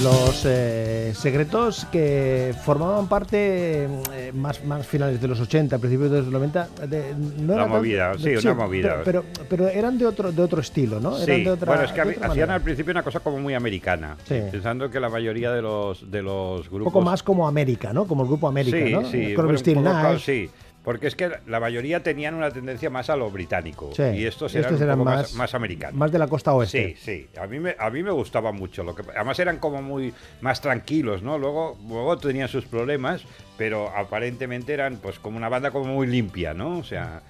Los 0.05 0.43
eh, 0.45 1.13
secretos 1.15 1.87
que 1.91 2.55
formaban 2.63 3.09
parte 3.09 3.85
eh, 4.13 4.33
más, 4.35 4.63
más 4.65 4.87
finales 4.87 5.19
de 5.19 5.27
los 5.29 5.41
80, 5.41 5.79
principios 5.79 6.11
de 6.11 6.19
los 6.19 6.27
90. 6.31 6.69
de- 6.87 7.15
no 7.41 7.55
era 7.55 7.63
tan- 7.63 7.73
movida, 7.73 8.13
sí, 8.19 8.37
una 8.37 8.53
movida. 8.53 9.01
Pero, 9.03 9.25
pero, 9.25 9.47
pero 9.49 9.69
eran 9.69 9.97
de 9.97 10.05
otro, 10.05 10.31
de 10.31 10.43
otro 10.43 10.61
estilo, 10.61 11.01
¿no? 11.01 11.17
Eran 11.17 11.37
Sí, 11.39 11.45
de 11.45 11.51
otra, 11.51 11.67
bueno, 11.67 11.85
es 11.85 11.93
que 11.93 12.03
de 12.03 12.09
otra 12.11 12.13
hacían 12.13 12.29
manera. 12.29 12.55
al 12.57 12.61
principio 12.61 12.91
una 12.91 13.03
cosa 13.03 13.21
como 13.21 13.39
muy 13.39 13.55
americana, 13.55 14.17
Sí. 14.29 14.41
pensando 14.53 14.91
que 14.91 15.01
la 15.01 15.09
mayoría 15.09 15.51
de 15.53 15.63
los, 15.63 16.11
de 16.11 16.21
los 16.23 16.67
Un 16.69 16.75
grupos... 16.75 16.93
poco 16.93 17.03
más 17.03 17.23
como 17.23 17.49
América, 17.49 17.95
¿no? 17.95 18.07
Como 18.07 18.25
el 18.25 18.29
grupo 18.29 18.47
América, 18.47 18.77
sí, 18.77 18.93
¿no? 18.93 19.05
sí, 19.07 19.35
bueno, 19.35 19.51
un 19.53 19.57
poco, 19.75 19.81
Nash. 19.81 20.23
sí, 20.23 20.51
porque 20.85 21.07
es 21.07 21.17
que 21.17 21.33
la 21.47 21.59
mayoría 21.61 22.03
tenían 22.03 22.35
una 22.35 22.51
tendencia 22.51 22.91
más 22.91 23.09
a 23.11 23.17
lo 23.17 23.31
británico 23.31 23.91
Sí, 23.97 24.03
y 24.03 24.27
estos 24.27 24.55
eran, 24.55 24.67
estos 24.67 24.81
un 24.81 24.85
eran 24.85 24.99
poco 24.99 25.11
más, 25.11 25.21
más- 25.23 25.35
más 25.35 25.55
americanos. 25.55 25.97
Más 25.97 26.13
de 26.13 26.19
la 26.19 26.29
costa 26.29 26.53
oeste. 26.53 26.95
Sí, 26.95 27.27
sí, 27.33 27.39
a 27.41 27.47
mí 27.47 27.59
me, 27.59 27.75
a 27.79 27.89
mí 27.91 28.03
me 28.03 28.11
gustaba 28.11 28.53
mucho. 28.53 28.85
Lo 28.85 28.95
que, 28.95 29.03
además 29.17 29.39
eran 29.39 29.59
como 29.59 29.81
muy 29.83 30.13
más 30.43 30.61
tranquilos, 30.61 31.23
¿no? 31.23 31.39
Luego, 31.39 31.79
luego 31.89 32.19
tenían 32.19 32.49
sus 32.49 32.67
problemas, 32.67 33.23
pero 33.57 33.89
aparentemente 33.97 34.75
eran 34.75 34.99
pues 34.99 35.19
como 35.19 35.39
una 35.39 35.49
banda 35.49 35.71
como 35.71 35.87
muy 35.87 36.07
limpia, 36.07 36.53
¿no? 36.55 36.79
O 36.79 36.85
sea, 36.85 37.23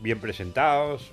bien 0.00 0.20
presentados, 0.20 1.10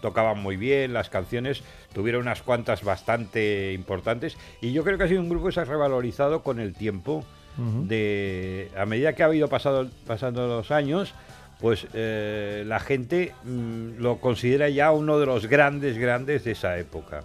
tocaban 0.00 0.38
muy 0.40 0.56
bien, 0.56 0.92
las 0.92 1.10
canciones 1.10 1.62
tuvieron 1.92 2.22
unas 2.22 2.42
cuantas 2.42 2.84
bastante 2.84 3.72
importantes 3.72 4.36
y 4.60 4.72
yo 4.72 4.84
creo 4.84 4.98
que 4.98 5.04
ha 5.04 5.08
sido 5.08 5.20
un 5.20 5.28
grupo 5.28 5.46
que 5.46 5.52
se 5.52 5.60
ha 5.60 5.64
revalorizado 5.64 6.42
con 6.42 6.60
el 6.60 6.74
tiempo. 6.74 7.24
De 7.56 8.70
a 8.76 8.84
medida 8.86 9.14
que 9.14 9.22
ha 9.22 9.34
ido 9.34 9.48
pasado, 9.48 9.88
pasando 10.06 10.46
los 10.46 10.70
años, 10.70 11.14
pues 11.60 11.86
eh, 11.94 12.64
la 12.66 12.80
gente 12.80 13.32
mm, 13.44 13.98
lo 13.98 14.18
considera 14.18 14.68
ya 14.68 14.92
uno 14.92 15.18
de 15.18 15.26
los 15.26 15.46
grandes, 15.46 15.98
grandes 15.98 16.44
de 16.44 16.52
esa 16.52 16.78
época. 16.78 17.22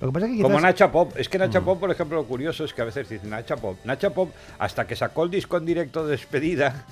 Lo 0.00 0.08
que 0.08 0.12
pasa 0.12 0.26
es 0.26 0.36
que 0.36 0.42
Como 0.42 0.60
Nacha 0.60 0.92
Pop. 0.92 1.12
Es 1.16 1.28
que 1.28 1.38
Nacha 1.38 1.60
Pop, 1.60 1.78
por 1.80 1.90
ejemplo, 1.90 2.18
lo 2.18 2.24
curioso 2.24 2.64
es 2.64 2.72
que 2.72 2.82
a 2.82 2.84
veces 2.84 3.08
dicen 3.08 3.30
Nacha 3.30 3.56
Pop. 3.56 3.78
Nacha 3.84 4.10
Pop, 4.10 4.30
hasta 4.58 4.86
que 4.86 4.96
sacó 4.96 5.24
el 5.24 5.30
disco 5.30 5.56
en 5.56 5.66
directo 5.66 6.04
de 6.04 6.12
despedida, 6.12 6.86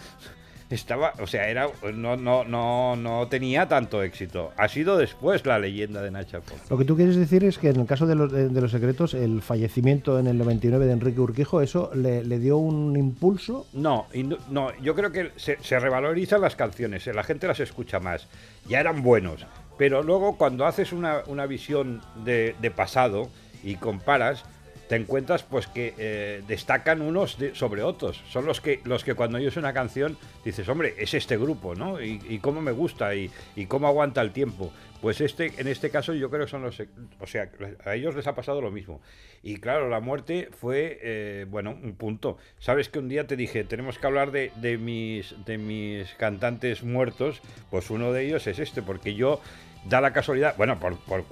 estaba, 0.71 1.13
o 1.21 1.27
sea, 1.27 1.49
era 1.49 1.69
no, 1.95 2.17
no, 2.17 2.45
no, 2.45 2.97
no 2.97 3.29
tenía 3.29 3.69
tanto 3.69 4.03
éxito. 4.03 4.53
Ha 4.57 4.69
sido 4.69 4.97
después 4.97 5.45
la 5.47 5.59
leyenda 5.59 6.03
de 6.03 6.11
Nacha. 6.11 6.41
Lo 6.69 6.79
que 6.79 6.85
tú 6.85 6.97
quieres 6.97 7.17
decir 7.17 7.45
es 7.45 7.59
que 7.59 7.69
en 7.69 7.81
el 7.81 7.87
caso 7.87 8.07
de 8.07 8.15
los, 8.15 8.33
de, 8.33 8.49
de 8.49 8.61
los 8.61 8.71
secretos, 8.71 9.15
el 9.15 9.43
fallecimiento 9.43 10.19
en 10.19 10.27
el 10.27 10.39
99 10.39 10.87
de 10.87 10.93
Enrique 10.93 11.21
Urquijo, 11.21 11.61
eso 11.61 11.91
le, 11.95 12.25
le 12.25 12.39
dio 12.39 12.59
un 12.59 12.97
impulso. 12.97 13.67
No, 13.73 14.07
no, 14.51 14.77
yo 14.81 14.95
creo 14.95 15.13
que 15.13 15.33
se, 15.37 15.59
se 15.63 15.79
revalorizan 15.79 16.41
las 16.41 16.57
canciones, 16.57 17.07
eh, 17.07 17.15
la 17.15 17.23
gente 17.23 17.47
las 17.47 17.61
escucha 17.61 18.01
más. 18.01 18.27
Ya 18.69 18.81
eran 18.81 19.03
buenos, 19.03 19.47
pero 19.79 20.03
luego 20.03 20.37
cuando 20.37 20.67
haces 20.67 20.93
una, 20.93 21.23
una 21.27 21.47
visión 21.47 22.01
de, 22.25 22.57
de 22.61 22.71
pasado 22.71 23.29
y 23.63 23.77
comparas, 23.77 24.45
te 24.89 24.97
encuentras 24.97 25.43
pues 25.43 25.67
que 25.67 25.95
eh, 25.99 26.43
destacan 26.47 27.03
unos 27.03 27.37
sobre 27.55 27.83
otros. 27.83 28.23
Son 28.29 28.47
los 28.47 28.61
que 28.61 28.81
los 28.85 29.05
que 29.05 29.15
cuando 29.15 29.39
oyes 29.39 29.57
una 29.57 29.73
canción 29.73 30.17
dices, 30.45 30.69
hombre, 30.69 30.95
es 30.99 31.15
este 31.15 31.37
grupo, 31.37 31.75
¿no? 31.75 32.01
Y, 32.01 32.21
y 32.29 32.39
cómo 32.39 32.61
me 32.61 32.73
gusta 32.73 33.15
y, 33.15 33.31
y 33.55 33.67
cómo 33.67 33.87
aguanta 33.87 34.21
el 34.23 34.33
tiempo. 34.33 34.73
Pues 35.01 35.21
este, 35.21 35.53
en 35.59 35.69
este 35.69 35.91
caso 35.91 36.15
yo 36.15 36.31
creo 36.31 36.47
que 36.47 36.51
son 36.51 36.63
los, 36.63 36.81
o 37.21 37.27
sea, 37.27 37.51
a 37.85 37.95
ellos 37.95 38.15
les 38.15 38.27
ha 38.27 38.35
pasado 38.35 38.61
lo 38.61 38.71
mismo. 38.71 39.01
Y 39.43 39.59
claro, 39.59 39.89
la 39.89 40.01
muerte 40.01 40.49
fue, 40.51 40.99
eh, 41.03 41.47
bueno, 41.49 41.77
un 41.83 41.95
punto. 41.95 42.39
Sabes 42.59 42.89
que 42.89 42.99
un 42.99 43.09
día 43.09 43.27
te 43.27 43.37
dije, 43.37 43.65
tenemos 43.65 43.99
que 43.99 44.07
hablar 44.07 44.31
de, 44.31 44.51
de 44.57 44.79
mis, 44.79 45.35
de 45.45 45.59
mis 45.59 46.13
cantantes 46.15 46.83
muertos, 46.83 47.43
pues 47.71 47.91
uno 47.91 48.13
de 48.13 48.27
ellos 48.27 48.47
es 48.47 48.59
este, 48.59 48.83
porque 48.83 49.15
yo, 49.15 49.41
da 49.89 50.01
la 50.01 50.13
casualidad, 50.13 50.57
bueno, 50.57 50.81
por, 50.81 50.97
por, 50.99 51.23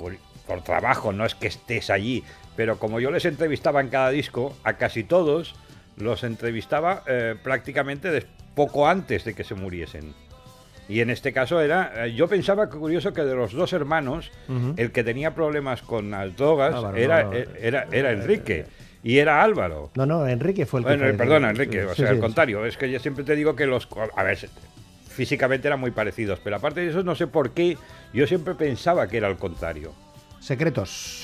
por 0.47 0.63
trabajo, 0.63 1.13
no 1.13 1.25
es 1.25 1.35
que 1.35 1.47
estés 1.47 1.91
allí, 1.91 2.23
pero 2.57 2.79
como 2.79 3.01
yo 3.01 3.11
les 3.11 3.25
entrevistaba 3.25 3.81
en 3.81 3.89
cada 3.89 4.11
disco, 4.11 4.57
a 4.65 4.75
casi 4.75 5.05
todos 5.05 5.55
los 5.97 6.25
entrevistaba 6.25 7.03
eh, 7.07 7.35
prácticamente 7.43 8.25
poco 8.55 8.89
antes 8.89 9.25
de 9.25 9.35
que 9.35 9.45
se 9.45 9.55
muriesen. 9.55 10.15
Y 10.89 11.01
en 11.01 11.09
este 11.09 11.33
caso 11.33 11.61
era, 11.61 12.07
eh, 12.07 12.15
yo 12.15 12.29
pensaba 12.29 12.69
que 12.69 12.77
curioso 12.77 13.13
que 13.13 13.23
de 13.23 13.35
los 13.35 13.53
dos 13.53 13.73
hermanos, 13.73 14.31
el 14.77 14.93
que 14.93 15.03
tenía 15.03 15.35
problemas 15.35 15.83
con 15.83 16.11
las 16.11 16.37
drogas 16.37 16.75
Álvaro, 16.75 16.97
era, 16.97 17.23
no, 17.25 17.31
no. 17.31 17.37
eh, 17.37 17.49
era, 17.61 17.87
era 17.91 18.13
Enrique 18.13 18.67
y 19.03 19.19
era 19.19 19.43
Álvaro. 19.43 19.91
No, 19.95 20.05
no, 20.05 20.27
Enrique 20.29 20.67
fue 20.67 20.81
el 20.81 20.85
que. 20.85 20.91
Bueno, 20.91 21.05
falleció. 21.05 21.19
perdona, 21.19 21.51
Enrique, 21.51 21.85
o 21.85 21.95
sea, 21.95 22.07
sí, 22.07 22.11
al 22.11 22.17
sí. 22.17 22.21
contrario, 22.21 22.67
es 22.67 22.77
que 22.77 22.91
yo 22.91 22.99
siempre 22.99 23.25
te 23.25 23.35
digo 23.35 23.57
que 23.57 23.67
los... 23.67 23.89
A 24.15 24.23
ver, 24.23 24.39
físicamente 25.09 25.69
eran 25.69 25.81
muy 25.81 25.91
parecidos, 25.91 26.41
pero 26.45 26.57
aparte 26.57 26.81
de 26.81 26.91
eso 26.91 27.03
no 27.03 27.15
sé 27.15 27.29
por 27.29 27.53
qué, 27.53 27.79
yo 28.13 28.27
siempre 28.27 28.55
pensaba 28.55 29.07
que 29.09 29.17
era 29.17 29.29
al 29.29 29.39
contrario. 29.39 29.93
Secretos. 30.45 31.23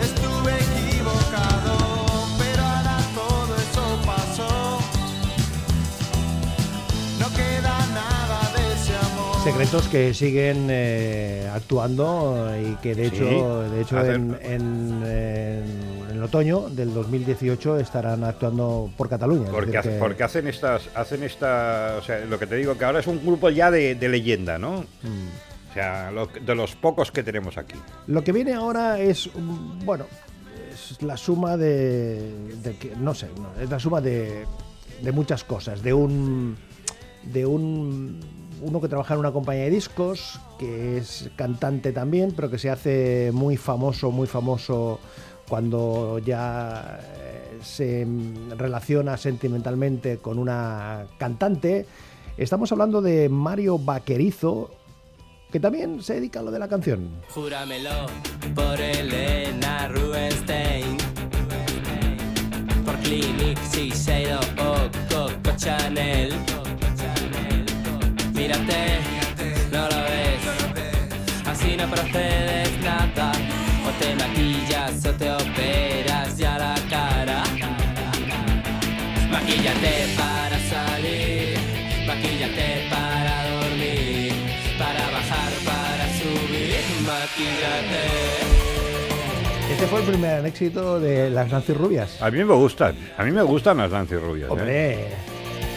Estuve 0.00 0.52
equivocado, 0.54 1.76
pero 2.38 2.62
ahora 2.62 2.96
todo 3.14 3.54
eso 3.56 4.02
pasó. 4.06 4.78
No 7.20 7.28
queda 7.36 7.86
nada 7.92 8.50
de 8.56 8.72
ese 8.72 8.96
amor. 8.96 9.36
Secretos 9.44 9.88
que 9.88 10.14
siguen 10.14 10.68
eh, 10.70 11.50
actuando 11.52 12.50
y 12.58 12.76
que 12.76 12.94
de 12.94 13.10
Sí, 13.10 13.16
hecho, 13.16 13.70
de 13.70 13.80
hecho 13.82 14.00
en, 14.06 14.38
en- 14.42 14.42
en- 14.42 15.02
en 15.04 16.16
el 16.16 16.22
otoño 16.22 16.70
del 16.70 16.94
2018 16.94 17.78
estarán 17.78 18.24
actuando 18.24 18.90
por 18.96 19.10
Cataluña. 19.10 19.50
Porque, 19.50 19.76
hace- 19.76 19.90
que- 19.90 19.98
porque 19.98 20.22
hacen 20.24 20.46
estas, 20.48 20.88
hacen 20.94 21.22
esta, 21.24 21.96
o 21.98 22.02
sea, 22.02 22.20
lo 22.20 22.38
que 22.38 22.46
te 22.46 22.56
digo, 22.56 22.78
que 22.78 22.86
ahora 22.86 23.00
es 23.00 23.06
un 23.06 23.20
grupo 23.22 23.50
ya 23.50 23.70
de, 23.70 23.94
de 23.96 24.08
leyenda, 24.08 24.56
¿no? 24.58 24.86
Mm. 25.02 25.51
O 25.72 25.74
sea, 25.74 26.12
de 26.12 26.54
los 26.54 26.76
pocos 26.76 27.10
que 27.10 27.22
tenemos 27.22 27.56
aquí. 27.56 27.76
Lo 28.06 28.22
que 28.22 28.30
viene 28.30 28.52
ahora 28.52 29.00
es, 29.00 29.30
bueno, 29.86 30.04
es 30.70 31.00
la 31.00 31.16
suma 31.16 31.56
de, 31.56 32.30
que, 32.78 32.94
no 32.94 33.14
sé, 33.14 33.30
no, 33.36 33.48
es 33.58 33.70
la 33.70 33.78
suma 33.78 34.02
de, 34.02 34.44
de 35.00 35.12
muchas 35.12 35.44
cosas, 35.44 35.82
de 35.82 35.94
un, 35.94 36.58
de 37.24 37.46
un, 37.46 38.20
uno 38.60 38.82
que 38.82 38.88
trabaja 38.88 39.14
en 39.14 39.20
una 39.20 39.32
compañía 39.32 39.64
de 39.64 39.70
discos, 39.70 40.38
que 40.58 40.98
es 40.98 41.30
cantante 41.36 41.92
también, 41.92 42.34
pero 42.36 42.50
que 42.50 42.58
se 42.58 42.68
hace 42.68 43.30
muy 43.32 43.56
famoso, 43.56 44.10
muy 44.10 44.26
famoso 44.26 45.00
cuando 45.48 46.18
ya 46.18 47.00
eh, 47.02 47.58
se 47.62 48.06
relaciona 48.58 49.16
sentimentalmente 49.16 50.18
con 50.18 50.38
una 50.38 51.06
cantante. 51.18 51.86
Estamos 52.36 52.70
hablando 52.72 53.00
de 53.00 53.30
Mario 53.30 53.78
Vaquerizo, 53.78 54.70
que 55.52 55.60
también 55.60 56.02
se 56.02 56.14
dedica 56.14 56.40
a 56.40 56.42
lo 56.42 56.50
de 56.50 56.58
la 56.58 56.66
canción. 56.66 57.10
Júramelo 57.28 58.06
por 58.54 58.80
Elena 58.80 59.86
Rubinstein. 59.88 60.96
Por 62.86 62.96
Clinic, 63.00 63.58
Shiseido 63.70 64.40
o 64.58 64.88
Coco 65.12 65.56
Chanel. 65.56 66.32
Mírate, 68.32 68.98
no 69.70 69.82
lo 69.82 70.00
ves. 70.10 71.46
Así 71.46 71.76
no 71.76 71.86
procedes 71.86 72.70
nada. 72.82 73.32
O 73.86 73.90
te 74.02 74.14
maquillas 74.16 75.04
o 75.04 75.12
te 75.12 75.30
operas 75.30 76.38
ya 76.38 76.56
la 76.56 76.74
cara. 76.88 77.42
Maquíllate 79.30 80.14
para 80.16 80.31
Este 89.70 89.86
fue 89.86 90.00
el 90.00 90.06
primer 90.06 90.46
éxito 90.46 90.98
de 90.98 91.30
las 91.30 91.50
Nancy 91.50 91.72
Rubias. 91.72 92.22
A 92.22 92.30
mí 92.30 92.44
me 92.44 92.54
gustan, 92.54 92.94
a 93.16 93.24
mí 93.24 93.30
me 93.30 93.42
gustan 93.42 93.76
las 93.78 93.90
Nancy 93.90 94.16
Rubias. 94.16 94.48
¿eh? 94.48 94.52
Hombre, 94.52 94.98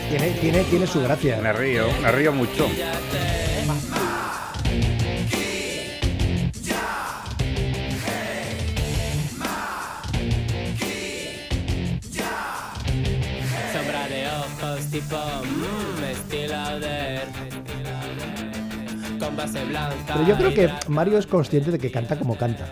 tiene, 0.09 0.29
tiene, 0.39 0.63
tiene 0.63 0.87
su 0.87 1.01
gracia. 1.01 1.39
Me 1.41 1.51
río, 1.51 1.87
me 2.01 2.11
río 2.11 2.31
mucho. 2.31 2.67
Sombra 13.73 14.07
de 14.07 14.27
ojos 14.27 14.85
tipo 14.91 15.17
Pero 20.07 20.27
yo 20.27 20.35
creo 20.35 20.53
que. 20.53 20.69
Mario 20.89 21.17
es 21.17 21.27
consciente 21.27 21.71
de 21.71 21.79
que 21.79 21.91
canta 21.91 22.17
como 22.17 22.37
canta. 22.37 22.65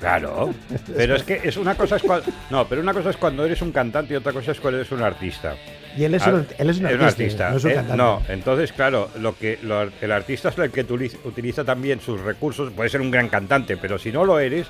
Claro, 0.00 0.52
pero 0.96 1.14
es 1.14 1.22
que 1.22 1.40
es 1.44 1.56
una 1.56 1.76
cosa 1.76 1.94
es 1.94 2.02
cuando, 2.02 2.26
no, 2.50 2.66
pero 2.66 2.80
una 2.82 2.92
cosa 2.92 3.10
es 3.10 3.16
cuando 3.16 3.44
eres 3.44 3.62
un 3.62 3.70
cantante 3.70 4.12
y 4.14 4.16
otra 4.16 4.32
cosa 4.32 4.50
es 4.50 4.58
cuando 4.58 4.80
eres 4.80 4.90
un 4.90 5.00
artista. 5.00 5.54
Y 5.96 6.02
él 6.02 6.14
es, 6.16 6.26
Ah, 6.26 6.30
un, 6.30 6.46
él 6.58 6.70
es 6.70 6.78
un 6.80 6.86
artista, 6.86 7.50
no 7.50 7.58
es 7.58 7.64
un 7.64 7.70
eh, 7.70 7.74
cantante. 7.74 7.96
no, 8.02 8.20
entonces 8.28 8.72
claro, 8.72 9.10
lo 9.20 9.38
que 9.38 9.60
lo- 9.62 9.88
el 10.00 10.10
artista 10.10 10.48
es 10.48 10.58
el 10.58 10.72
que 10.72 10.80
utiliza, 10.80 11.18
utiliza 11.24 11.62
también 11.64 12.00
sus 12.00 12.20
recursos. 12.20 12.72
Puede 12.72 12.90
ser 12.90 13.00
un 13.00 13.12
gran 13.12 13.28
cantante, 13.28 13.76
pero 13.76 13.96
si 13.96 14.10
no 14.10 14.24
lo 14.24 14.40
eres, 14.40 14.66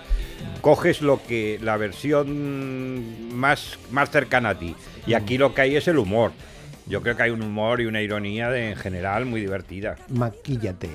coges 0.60 1.00
lo 1.00 1.22
que 1.22 1.58
la 1.62 1.78
versión 1.78 3.34
más 3.34 3.78
más 3.90 4.10
cercana 4.10 4.50
a 4.50 4.58
ti. 4.58 4.74
Y 5.06 5.14
aquí 5.14 5.38
lo 5.38 5.54
que 5.54 5.62
hay 5.62 5.76
es 5.76 5.88
el 5.88 5.96
humor. 5.96 6.32
Yo 6.86 7.02
creo 7.02 7.16
que 7.16 7.22
hay 7.22 7.30
un 7.30 7.42
humor 7.42 7.80
y 7.80 7.86
una 7.86 8.02
ironía 8.02 8.50
de, 8.50 8.70
en 8.70 8.76
general 8.76 9.24
muy 9.26 9.40
divertida. 9.40 9.96
Maquíllate. 10.08 10.90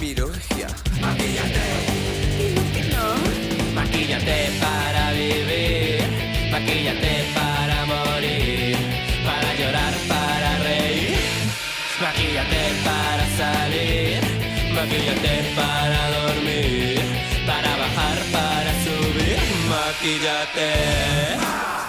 Mirolgia. 0.00 0.68
Maquíllate 3.74 4.50
para 4.60 5.12
vivir, 5.12 6.02
maquíllate 6.50 7.24
para 7.34 7.84
morir, 7.86 8.76
para 9.24 9.54
llorar, 9.54 9.94
para 10.08 10.58
reír. 10.58 11.16
Maquíllate 12.00 12.72
para 12.84 13.26
salir, 13.36 14.20
maquíllate 14.74 15.44
para 15.54 16.10
dormir, 16.10 17.00
para 17.46 17.76
bajar, 17.76 18.18
para 18.32 18.72
subir. 18.84 19.38
Maquíllate. 19.68 21.83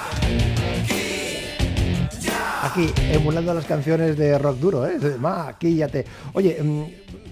Aquí, 2.76 2.92
emulando 3.14 3.54
las 3.54 3.64
canciones 3.66 4.18
de 4.18 4.38
rock 4.38 4.58
duro, 4.58 4.86
¿eh? 4.86 4.98
Maquíllate. 5.18 6.04
Oye, 6.34 6.62
mm, 6.62 6.84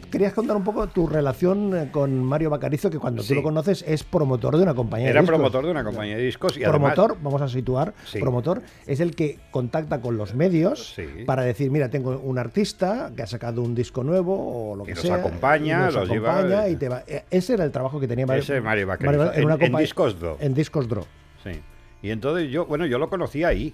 querías 0.09 0.31
contar 0.31 0.55
un 0.55 0.63
poco 0.63 0.87
tu 0.87 1.05
relación 1.05 1.75
eh, 1.75 1.89
con 1.91 2.23
Mario 2.23 2.49
Bacarizo, 2.49 2.89
que 2.89 2.97
cuando 2.97 3.21
tú 3.23 3.35
lo 3.35 3.43
conoces 3.43 3.83
es 3.85 4.05
promotor 4.05 4.55
de 4.55 4.63
una 4.63 4.73
compañía 4.73 5.09
Era 5.09 5.15
de 5.15 5.23
discos. 5.23 5.35
promotor 5.35 5.65
de 5.65 5.71
una 5.71 5.83
compañía 5.83 6.15
de 6.15 6.23
discos 6.23 6.55
y 6.57 6.63
además- 6.63 6.93
promotor, 6.93 7.21
vamos 7.21 7.41
a 7.41 7.49
situar, 7.49 7.93
Sí. 8.05 8.19
promotor 8.19 8.61
es 8.87 9.01
el 9.01 9.15
que 9.17 9.37
contacta 9.51 9.99
con 9.99 10.15
los 10.15 10.33
medios 10.33 10.93
Sí. 10.95 11.03
para 11.25 11.41
decir, 11.43 11.69
mira, 11.71 11.89
tengo 11.89 12.17
un 12.23 12.39
artista 12.39 13.11
que 13.13 13.23
ha 13.23 13.27
sacado 13.27 13.61
un 13.63 13.75
disco 13.75 14.01
nuevo 14.01 14.71
o 14.71 14.75
lo 14.77 14.83
Y 14.83 14.87
que 14.87 14.93
los 14.93 15.01
sea. 15.01 15.15
acompaña, 15.15 15.81
y 15.81 15.85
los 15.87 15.95
los 15.95 16.09
lleva- 16.09 16.37
acompaña 16.39 16.69
y 16.69 16.77
te 16.77 16.87
va. 16.87 17.03
eh, 17.05 17.25
Ese 17.29 17.55
era 17.55 17.65
el 17.65 17.71
trabajo 17.71 17.99
que 17.99 18.07
tenía 18.07 18.25
Mario, 18.25 18.43
Ese 18.43 18.61
Mario 18.61 18.87
Bacarizo, 18.87 19.25
Mario 19.25 19.55
en- 19.57 19.61
en 19.73 19.75
Discos 19.77 20.17
Draw. 20.21 20.37
En 20.39 20.53
Discos 20.53 20.87
Draw. 20.87 21.03
Sí. 21.43 21.59
Y 22.01 22.11
entonces 22.11 22.49
yo, 22.49 22.65
bueno, 22.65 22.85
yo 22.85 22.97
lo 22.97 23.09
conocí 23.09 23.43
ahí. 23.43 23.73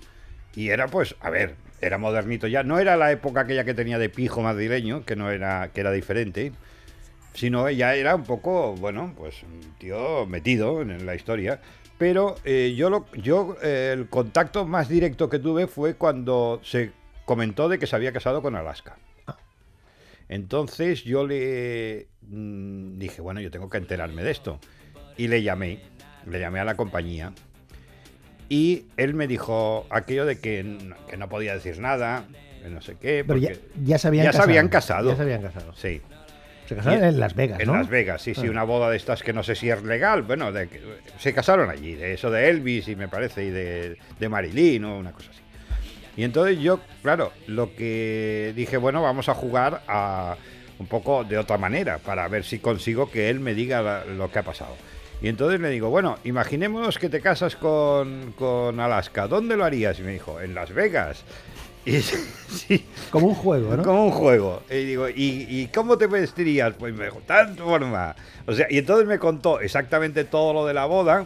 Y 0.55 0.69
era 0.69 0.87
pues, 0.87 1.15
a 1.21 1.29
ver, 1.29 1.55
era 1.81 1.97
modernito 1.97 2.47
ya. 2.47 2.63
No 2.63 2.79
era 2.79 2.97
la 2.97 3.11
época 3.11 3.41
aquella 3.41 3.63
que 3.63 3.73
tenía 3.73 3.99
de 3.99 4.09
pijo 4.09 4.41
madrileño, 4.41 5.05
que 5.05 5.15
no 5.15 5.31
era, 5.31 5.69
que 5.73 5.81
era 5.81 5.91
diferente. 5.91 6.51
Sino 7.33 7.69
ya 7.69 7.95
era 7.95 8.15
un 8.15 8.23
poco, 8.23 8.75
bueno, 8.75 9.13
pues 9.15 9.43
un 9.43 9.61
tío 9.77 10.25
metido 10.25 10.81
en 10.81 11.05
la 11.05 11.15
historia. 11.15 11.61
Pero 11.97 12.35
eh, 12.45 12.73
yo, 12.75 12.89
lo, 12.89 13.05
yo 13.13 13.57
eh, 13.61 13.91
el 13.93 14.07
contacto 14.07 14.65
más 14.65 14.89
directo 14.89 15.29
que 15.29 15.39
tuve 15.39 15.67
fue 15.67 15.95
cuando 15.95 16.59
se 16.63 16.91
comentó 17.25 17.69
de 17.69 17.77
que 17.77 17.87
se 17.87 17.95
había 17.95 18.13
casado 18.13 18.41
con 18.41 18.55
Alaska. 18.55 18.97
Entonces 20.29 21.03
yo 21.03 21.25
le 21.25 22.07
mm, 22.21 22.97
dije, 22.97 23.19
bueno, 23.21 23.41
yo 23.41 23.51
tengo 23.51 23.69
que 23.69 23.79
enterarme 23.79 24.23
de 24.23 24.31
esto. 24.31 24.59
Y 25.17 25.27
le 25.27 25.43
llamé, 25.43 25.81
le 26.25 26.39
llamé 26.39 26.59
a 26.59 26.63
la 26.63 26.77
compañía. 26.77 27.33
Y 28.49 28.85
él 28.97 29.13
me 29.13 29.27
dijo 29.27 29.85
aquello 29.91 30.25
de 30.25 30.39
que, 30.39 30.77
que 31.09 31.17
no 31.17 31.29
podía 31.29 31.53
decir 31.53 31.79
nada, 31.79 32.23
que 32.63 32.69
no 32.69 32.81
sé 32.81 32.95
qué. 32.99 33.23
Pero 33.25 33.37
ya, 33.39 33.51
ya 33.83 33.97
se 33.99 34.07
habían 34.07 34.25
ya 34.25 34.31
se 34.31 34.37
casado. 34.37 34.49
habían 34.49 34.67
casado. 34.69 35.09
Ya 35.11 35.15
se 35.15 35.21
habían 35.21 35.41
casado. 35.43 35.73
Sí. 35.75 36.01
Se 36.67 36.75
casaron 36.75 37.03
Y- 37.03 37.07
en 37.07 37.19
Las 37.19 37.35
Vegas, 37.35 37.59
En. 37.59 37.71
Las 37.71 37.89
Vegas, 37.89 38.21
sí, 38.21 38.33
sí, 38.35 38.47
Ah. 38.47 38.51
una 38.51 38.63
boda 38.63 38.89
de 38.89 38.97
estas 38.97 39.21
que 39.23 39.33
no 39.33 39.43
sé 39.43 39.55
si 39.55 39.69
es 39.69 39.81
legal. 39.83 40.23
Bueno, 40.23 40.51
de 40.51 40.67
se 41.19 41.33
casaron 41.33 41.69
allí, 41.69 41.93
de 41.95 42.13
eso 42.13 42.29
de 42.31 42.49
Elvis 42.49 42.87
y 42.87 42.95
me 42.95 43.07
parece, 43.07 43.43
y 43.45 43.49
de, 43.49 43.97
de 44.19 44.29
Marilyn 44.29 44.83
o 44.85 44.97
una 44.97 45.11
cosa 45.11 45.29
así. 45.31 45.39
Y 46.17 46.23
entonces 46.23 46.59
yo, 46.59 46.79
claro, 47.01 47.31
lo 47.47 47.73
que 47.75 48.51
dije, 48.55 48.77
bueno, 48.77 49.01
vamos 49.01 49.29
a 49.29 49.33
jugar 49.35 49.81
a 49.87 50.35
un 50.79 50.87
poco 50.87 51.23
de 51.23 51.37
otra 51.37 51.57
manera 51.57 51.97
para 51.97 52.27
ver 52.27 52.43
si 52.43 52.59
consigo 52.59 53.09
que 53.09 53.29
él 53.29 53.39
me 53.39 53.53
diga 53.53 53.81
la- 53.81 54.05
lo 54.05 54.31
que 54.31 54.39
ha 54.39 54.43
pasado. 54.43 54.75
Y 55.21 55.27
entonces 55.27 55.59
le 55.59 55.69
digo, 55.69 55.89
bueno, 55.89 56.17
imaginémonos 56.23 56.97
que 56.97 57.09
te 57.09 57.19
casas 57.21 57.55
con, 57.55 58.33
con 58.37 58.79
Alaska, 58.79 59.27
¿dónde 59.27 59.57
lo 59.57 59.65
harías? 59.65 59.99
Y 59.99 60.03
me 60.03 60.13
dijo, 60.13 60.39
en 60.39 60.55
Las 60.55 60.73
Vegas. 60.73 61.23
Y 61.85 61.99
sí, 62.49 62.85
Como 63.09 63.27
un 63.27 63.35
juego, 63.35 63.75
¿no? 63.75 63.83
como 63.83 64.05
un 64.05 64.11
juego. 64.11 64.63
Y 64.69 64.85
digo, 64.85 65.09
¿y, 65.09 65.45
y 65.49 65.67
cómo 65.73 65.97
te 65.97 66.07
vestirías? 66.07 66.73
Pues 66.77 66.93
me 66.93 67.05
dijo, 67.05 67.21
tal 67.25 67.55
forma. 67.55 68.15
O 68.45 68.53
sea, 68.53 68.67
y 68.69 68.77
entonces 68.77 69.07
me 69.07 69.19
contó 69.19 69.59
exactamente 69.59 70.23
todo 70.23 70.53
lo 70.53 70.65
de 70.65 70.73
la 70.73 70.85
boda, 70.85 71.25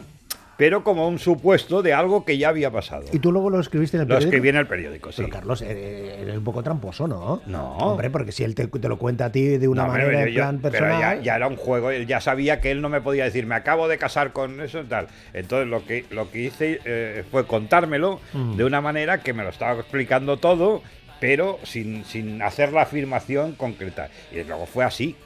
pero 0.56 0.84
como 0.84 1.08
un 1.08 1.18
supuesto 1.18 1.82
de 1.82 1.92
algo 1.92 2.24
que 2.24 2.38
ya 2.38 2.48
había 2.50 2.70
pasado. 2.70 3.04
Y 3.12 3.18
tú 3.18 3.32
luego 3.32 3.50
lo 3.50 3.60
escribiste 3.60 3.96
en 3.96 4.02
el 4.02 4.08
Lo 4.08 4.14
periódico. 4.14 4.28
escribí 4.36 4.48
en 4.50 4.56
el 4.56 4.66
periódico, 4.66 5.10
sí. 5.12 5.22
Pero 5.22 5.28
Carlos, 5.34 5.62
eh, 5.62 6.18
eres 6.22 6.36
un 6.38 6.44
poco 6.44 6.62
tramposo, 6.62 7.08
¿no? 7.08 7.42
No. 7.46 7.76
Hombre, 7.78 8.10
porque 8.10 8.30
si 8.32 8.44
él 8.44 8.54
te, 8.54 8.66
te 8.68 8.88
lo 8.88 8.98
cuenta 8.98 9.26
a 9.26 9.32
ti 9.32 9.58
de 9.58 9.66
una 9.68 9.86
No, 9.86 9.92
pero 9.92 10.04
manera 10.06 10.20
yo- 10.22 10.26
en 10.28 10.34
yo- 10.34 10.40
plan 10.40 10.60
pero 10.72 10.88
ya, 11.00 11.20
ya 11.20 11.36
era 11.36 11.46
un 11.48 11.56
juego, 11.56 11.90
él 11.90 12.06
ya 12.06 12.20
sabía 12.20 12.60
que 12.60 12.70
él 12.70 12.80
no 12.80 12.88
me 12.88 13.00
podía 13.00 13.24
decir, 13.24 13.46
me 13.46 13.54
acabo 13.56 13.88
de 13.88 13.98
casar 13.98 14.32
con 14.32 14.60
eso 14.60 14.80
y 14.80 14.84
tal. 14.84 15.08
Entonces 15.32 15.68
lo 15.68 15.84
que, 15.84 16.04
lo 16.10 16.30
que 16.30 16.40
hice 16.42 16.80
eh, 16.84 17.24
fue 17.30 17.46
contármelo 17.46 18.20
Mm. 18.32 18.56
de 18.56 18.64
una 18.64 18.80
manera 18.80 19.18
que 19.22 19.32
me 19.32 19.42
lo 19.42 19.48
estaba 19.50 19.80
explicando 19.80 20.36
todo, 20.36 20.82
pero 21.20 21.58
sin, 21.64 22.04
sin 22.04 22.42
hacer 22.42 22.72
la 22.72 22.82
afirmación 22.82 23.52
concreta. 23.54 24.08
Y 24.30 24.42
luego 24.44 24.66
fue 24.66 24.84
así. 24.84 25.16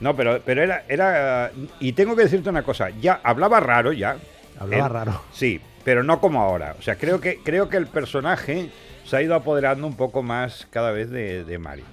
No, 0.00 0.16
pero, 0.16 0.40
pero 0.44 0.62
era, 0.62 0.84
era. 0.88 1.50
Y 1.80 1.92
tengo 1.92 2.16
que 2.16 2.22
decirte 2.22 2.48
una 2.48 2.62
cosa, 2.62 2.88
ya 3.00 3.20
hablaba 3.22 3.60
raro 3.60 3.92
ya. 3.92 4.16
Hablaba 4.58 4.88
raro. 4.88 5.22
Sí, 5.32 5.60
pero 5.84 6.02
no 6.02 6.20
como 6.20 6.40
ahora. 6.40 6.76
O 6.78 6.82
sea, 6.82 6.96
creo 6.96 7.20
que, 7.20 7.38
creo 7.42 7.68
que 7.68 7.76
el 7.76 7.86
personaje 7.86 8.70
se 9.04 9.16
ha 9.16 9.22
ido 9.22 9.34
apoderando 9.34 9.86
un 9.86 9.96
poco 9.96 10.22
más 10.22 10.66
cada 10.70 10.92
vez 10.92 11.10
de, 11.10 11.44
de 11.44 11.58
Mario. 11.58 11.84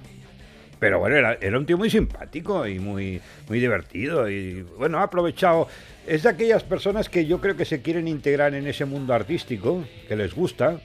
Pero 0.80 1.00
bueno, 1.00 1.16
era, 1.16 1.34
era 1.42 1.58
un 1.58 1.66
tío 1.66 1.78
muy 1.78 1.90
simpático 1.90 2.68
y 2.68 2.80
muy, 2.80 3.22
muy 3.48 3.60
divertido. 3.60 4.30
Y 4.30 4.62
bueno, 4.78 5.00
ha 5.00 5.04
aprovechado. 5.04 5.68
Es 6.06 6.24
de 6.24 6.30
aquellas 6.30 6.64
personas 6.64 7.10
que 7.10 7.26
yo 7.26 7.42
creo 7.42 7.58
que 7.58 7.66
se 7.66 7.82
quieren 7.82 8.08
integrar 8.08 8.54
en 8.54 8.68
ese 8.68 8.86
mundo 8.86 9.14
artístico, 9.14 9.84
que 10.08 10.16
les 10.16 10.34
gusta, 10.34 10.80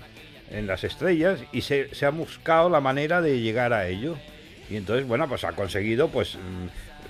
en 0.51 0.67
las 0.67 0.85
estrellas, 0.85 1.41
y 1.53 1.61
se, 1.61 1.95
se 1.95 2.07
ha 2.07 2.11
buscado 2.11 2.71
la 2.71 2.81
manera 2.81 3.21
de 3.21 3.41
llegar 3.41 3.73
a 3.73 3.87
ello. 3.87 4.17
Y 4.71 4.77
entonces, 4.77 5.07
bueno, 5.07 5.29
pues 5.29 5.45
ha 5.45 5.53
conseguido, 5.53 6.09
pues. 6.09 6.39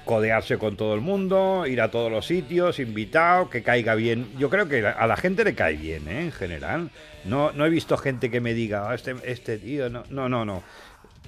Codearse 0.05 0.59
con 0.59 0.77
todo 0.77 0.95
el 0.95 1.01
mundo, 1.01 1.65
ir 1.67 1.81
a 1.81 1.91
todos 1.91 2.11
los 2.11 2.27
sitios, 2.27 2.79
invitado, 2.79 3.49
que 3.51 3.63
caiga 3.63 3.95
bien. 3.95 4.27
Yo 4.39 4.51
creo 4.51 4.69
que 4.69 4.87
a 4.87 5.07
la 5.07 5.17
gente 5.17 5.45
le 5.45 5.55
cae 5.55 5.77
bien, 5.77 6.09
¿eh? 6.09 6.23
en 6.23 6.33
general. 6.33 6.91
No, 7.25 7.53
no 7.53 7.65
he 7.67 7.71
visto 7.71 7.97
gente 7.97 8.31
que 8.31 8.41
me 8.41 8.53
diga, 8.55 8.91
"Ah, 8.91 8.95
este, 8.95 9.15
este 9.25 9.59
tío, 9.59 9.89
no, 9.89 10.03
no, 10.11 10.29
no, 10.29 10.45
no. 10.45 10.63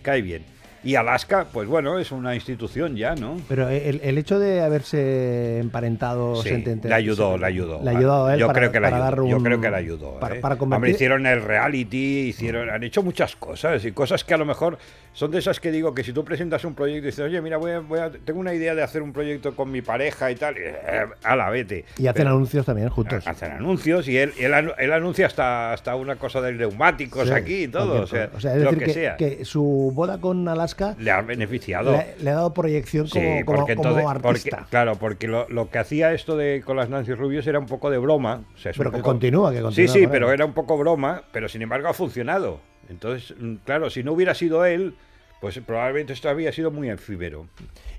Cae 0.02 0.22
bien. 0.22 0.44
Y 0.84 0.96
Alaska, 0.96 1.46
pues 1.52 1.66
bueno, 1.68 1.98
es 1.98 2.12
una 2.12 2.34
institución 2.34 2.94
ya, 2.96 3.14
¿no? 3.14 3.36
Pero 3.48 3.68
el, 3.70 4.00
el 4.04 4.18
hecho 4.18 4.38
de 4.38 4.60
haberse 4.60 5.58
emparentado 5.58 6.42
Sí, 6.42 6.50
sentente- 6.50 6.88
le 6.88 6.94
ayudó, 6.94 7.38
le 7.38 7.46
ayudó. 7.46 7.80
Le 7.82 7.90
ayudó 7.90 8.26
a 8.26 8.34
él 8.34 8.40
Yo 8.40 8.46
para, 8.48 8.58
creo 8.58 8.72
que 8.72 8.80
para 8.80 9.06
ayudó. 9.08 9.26
Yo 9.28 9.38
creo 9.42 9.60
que 9.60 9.70
le 9.70 9.76
ayudó. 9.76 10.20
Para, 10.20 10.36
¿eh? 10.36 10.40
para 10.40 10.54
Hombre, 10.56 10.78
convertir- 10.90 10.94
hicieron 10.96 11.26
el 11.26 11.42
reality, 11.42 12.28
hicieron, 12.28 12.68
han 12.70 12.82
hecho 12.82 13.02
muchas 13.02 13.34
cosas 13.36 13.84
y 13.84 13.92
cosas 13.92 14.24
que 14.24 14.34
a 14.34 14.36
lo 14.36 14.44
mejor 14.44 14.78
son 15.12 15.30
de 15.30 15.38
esas 15.38 15.60
que 15.60 15.70
digo 15.70 15.94
que 15.94 16.04
si 16.04 16.12
tú 16.12 16.24
presentas 16.24 16.64
un 16.64 16.74
proyecto 16.74 17.04
y 17.08 17.10
dices, 17.10 17.24
oye, 17.24 17.40
mira, 17.40 17.56
voy 17.56 17.70
a, 17.72 17.80
voy 17.80 18.00
a- 18.00 18.10
tengo 18.10 18.40
una 18.40 18.52
idea 18.52 18.74
de 18.74 18.82
hacer 18.82 19.00
un 19.02 19.12
proyecto 19.12 19.54
con 19.56 19.70
mi 19.70 19.80
pareja 19.80 20.30
y 20.30 20.34
tal, 20.34 20.56
eh, 20.58 20.74
a 21.22 21.36
la 21.36 21.48
vete. 21.50 21.84
Y 21.96 22.02
hacen 22.08 22.14
Pero- 22.24 22.30
anuncios 22.30 22.66
también 22.66 22.88
juntos. 22.90 23.26
Hacen 23.26 23.52
anuncios 23.52 24.06
y 24.08 24.18
él, 24.18 24.32
él, 24.38 24.52
anu- 24.52 24.74
él 24.76 24.92
anuncia 24.92 25.26
hasta, 25.26 25.72
hasta 25.72 25.96
una 25.96 26.16
cosa 26.16 26.40
de 26.40 26.52
neumáticos 26.52 27.28
Sí, 27.28 27.32
aquí 27.34 27.62
y 27.64 27.68
todo. 27.68 28.02
O 28.02 28.06
sea, 28.06 28.28
cualquier 28.28 28.30
cosa. 28.30 28.54
es 28.56 28.62
lo 28.62 28.70
decir, 28.70 28.78
que, 28.78 28.84
que, 28.84 28.92
sea. 28.92 29.16
que 29.16 29.44
su 29.44 29.92
boda 29.94 30.18
con 30.20 30.46
Alaska 30.48 30.73
Le 30.98 31.10
ha 31.10 31.20
beneficiado. 31.22 31.92
le, 31.92 32.14
le 32.22 32.30
ha 32.30 32.34
dado 32.34 32.52
proyección 32.54 33.08
como, 33.08 33.24
Sí, 33.38 33.44
como- 33.44 33.68
entonces, 33.68 34.04
artista. 34.06 34.56
porque- 34.58 34.70
claro, 34.70 34.96
porque 34.96 35.28
lo, 35.28 35.48
lo 35.48 35.70
que 35.70 35.78
hacía 35.78 36.12
esto 36.12 36.36
de 36.36 36.62
con 36.64 36.76
las 36.76 36.88
Nancy 36.88 37.14
Rubios 37.14 37.46
era 37.46 37.58
un 37.58 37.66
poco 37.66 37.90
de 37.90 37.98
broma. 37.98 38.42
o 38.54 38.58
sea, 38.58 38.72
Pero 38.76 38.90
que 38.90 38.98
poco- 38.98 39.10
continúa, 39.10 39.50
que 39.50 39.58
Sí, 39.58 39.62
continúa 39.62 39.92
sí, 39.94 40.02
con 40.02 40.10
pero 40.10 40.32
era 40.32 40.44
un 40.44 40.52
poco 40.52 40.76
broma, 40.78 41.22
pero 41.32 41.48
sin 41.48 41.62
embargo 41.62 41.88
ha 41.88 41.94
funcionado. 41.94 42.60
Entonces, 42.88 43.34
mm, 43.38 43.54
claro, 43.64 43.88
si 43.90 44.02
no 44.02 44.12
hubiera 44.12 44.34
sido 44.34 44.64
él, 44.64 44.94
pues 45.40 45.58
probablemente 45.60 46.12
esto 46.12 46.28
había 46.28 46.52
sido 46.52 46.70
muy 46.70 46.88
efímero. 46.90 47.46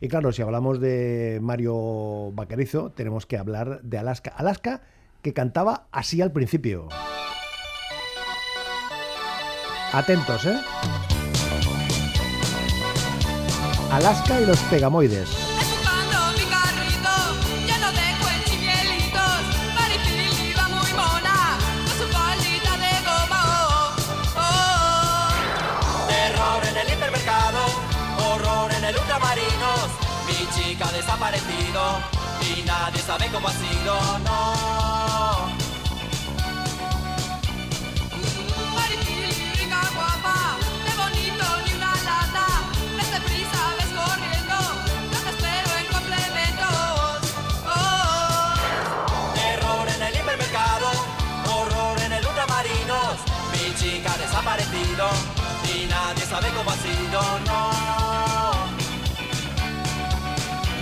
Y 0.01 0.07
claro, 0.07 0.31
si 0.31 0.41
hablamos 0.41 0.79
de 0.79 1.39
Mario 1.41 2.31
Bacarizo, 2.33 2.91
tenemos 2.91 3.25
que 3.25 3.37
hablar 3.37 3.81
de 3.81 3.97
Alaska. 3.97 4.33
Alaska 4.35 4.81
que 5.21 5.33
cantaba 5.33 5.85
así 5.91 6.21
al 6.21 6.31
principio. 6.31 6.87
Atentos, 9.93 10.45
¿eh? 10.45 10.57
Alaska 13.95 14.41
y 14.41 14.45
los 14.45 14.59
Pegamoides. 14.63 15.29
Desaparecido 30.93 31.99
y 32.41 32.61
nadie 32.63 33.01
sabe 33.01 33.27
cómo 33.33 33.49
ha 33.49 33.51
sido, 33.51 34.19
no. 34.19 35.64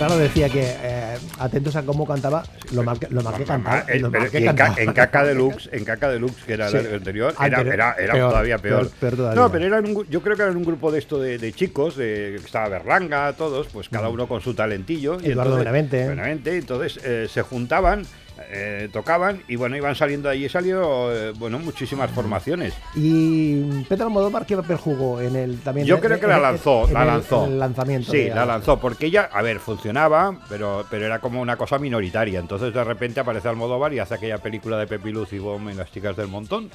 Claro, 0.06 0.18
decía 0.20 0.48
que 0.50 0.62
eh, 0.62 1.14
atentos 1.38 1.74
a 1.76 1.82
cómo 1.82 2.06
cantaba, 2.06 2.42
lo 2.72 2.82
mal 2.82 2.98
que, 2.98 3.08
lo 3.08 3.22
mal 3.22 3.34
que 3.36 3.44
cantaba. 3.44 3.78
Ah, 3.78 3.84
eh, 3.88 3.98
lo 4.00 4.10
mal 4.10 4.30
que 4.30 4.38
y 4.40 4.42
en, 4.42 4.54
ca- 4.54 4.64
cantaba. 4.66 4.82
en 4.82 4.92
Caca 4.92 5.24
Deluxe, 5.24 5.68
en 5.72 5.84
Caca 5.84 6.08
Deluxe, 6.10 6.44
que 6.44 6.52
era 6.52 6.68
Sí. 6.68 6.76
el 6.76 6.94
anterior, 6.94 7.34
Anterior, 7.38 7.74
era, 7.74 7.92
era, 7.92 8.02
era 8.04 8.12
peor, 8.12 8.30
todavía 8.30 8.58
peor. 8.58 8.80
peor, 8.88 8.92
peor 9.00 9.16
todavía. 9.16 9.40
No, 9.40 9.50
pero 9.50 9.64
eran 9.64 9.86
un 9.86 10.06
yo 10.10 10.20
creo 10.20 10.36
que 10.36 10.42
eran 10.42 10.56
un 10.56 10.64
grupo 10.64 10.92
de 10.92 10.98
esto 10.98 11.18
de, 11.18 11.38
de 11.38 11.52
chicos, 11.54 11.96
de, 11.96 12.36
que 12.38 12.44
estaba 12.44 12.68
Berlanga, 12.68 13.32
todos, 13.32 13.66
pues 13.68 13.88
cada 13.88 14.08
uno 14.10 14.28
con 14.28 14.42
su 14.42 14.52
talentillo. 14.54 15.18
Mm. 15.18 15.24
Eduardo 15.24 15.56
Benavente. 15.56 16.06
Benavente, 16.06 16.58
entonces 16.58 17.00
eh, 17.02 17.26
se 17.32 17.40
juntaban, 17.42 18.02
eh, 18.50 18.88
tocaban 18.92 19.42
y 19.48 19.56
bueno, 19.56 19.76
iban 19.76 19.94
saliendo 19.94 20.28
de 20.28 20.34
allí, 20.34 20.48
salió, 20.48 21.12
eh, 21.12 21.32
bueno, 21.36 21.58
muchísimas 21.58 22.10
formaciones. 22.10 22.74
Y 22.94 23.82
Pedro 23.84 24.04
Almodóvar, 24.06 24.46
¿qué 24.46 24.56
papel 24.56 24.76
jugó 24.76 25.20
en 25.20 25.36
el 25.36 25.58
también? 25.60 25.86
Yo 25.86 26.00
creo 26.00 26.18
que 26.20 26.26
la 26.26 26.38
lanzó, 26.38 26.88
la 26.90 27.02
el- 27.02 27.06
lanzó. 27.08 27.44
en 27.46 27.52
el 27.52 27.58
lanzamiento. 27.58 28.10
Sí, 28.12 28.28
la 28.28 28.44
lanzó, 28.46 28.78
porque 28.80 29.06
ella, 29.06 29.28
a 29.32 29.42
ver, 29.42 29.58
funcionaba, 29.60 30.38
pero, 30.48 30.84
pero 30.90 31.06
era 31.06 31.18
como 31.20 31.40
una 31.40 31.56
cosa 31.56 31.78
minoritaria. 31.78 32.40
Entonces 32.40 32.72
de 32.74 32.84
repente 32.84 33.20
aparece 33.20 33.48
Almodóvar 33.48 33.92
y 33.92 33.98
hace 33.98 34.14
aquella 34.14 34.38
película 34.38 34.78
de 34.78 34.86
Pepi 34.86 35.10
Luz 35.10 35.32
y 35.32 35.38
Bom 35.38 35.68
en 35.68 35.76
las 35.76 35.90
chicas 35.92 36.16
del 36.16 36.28
montón. 36.28 36.70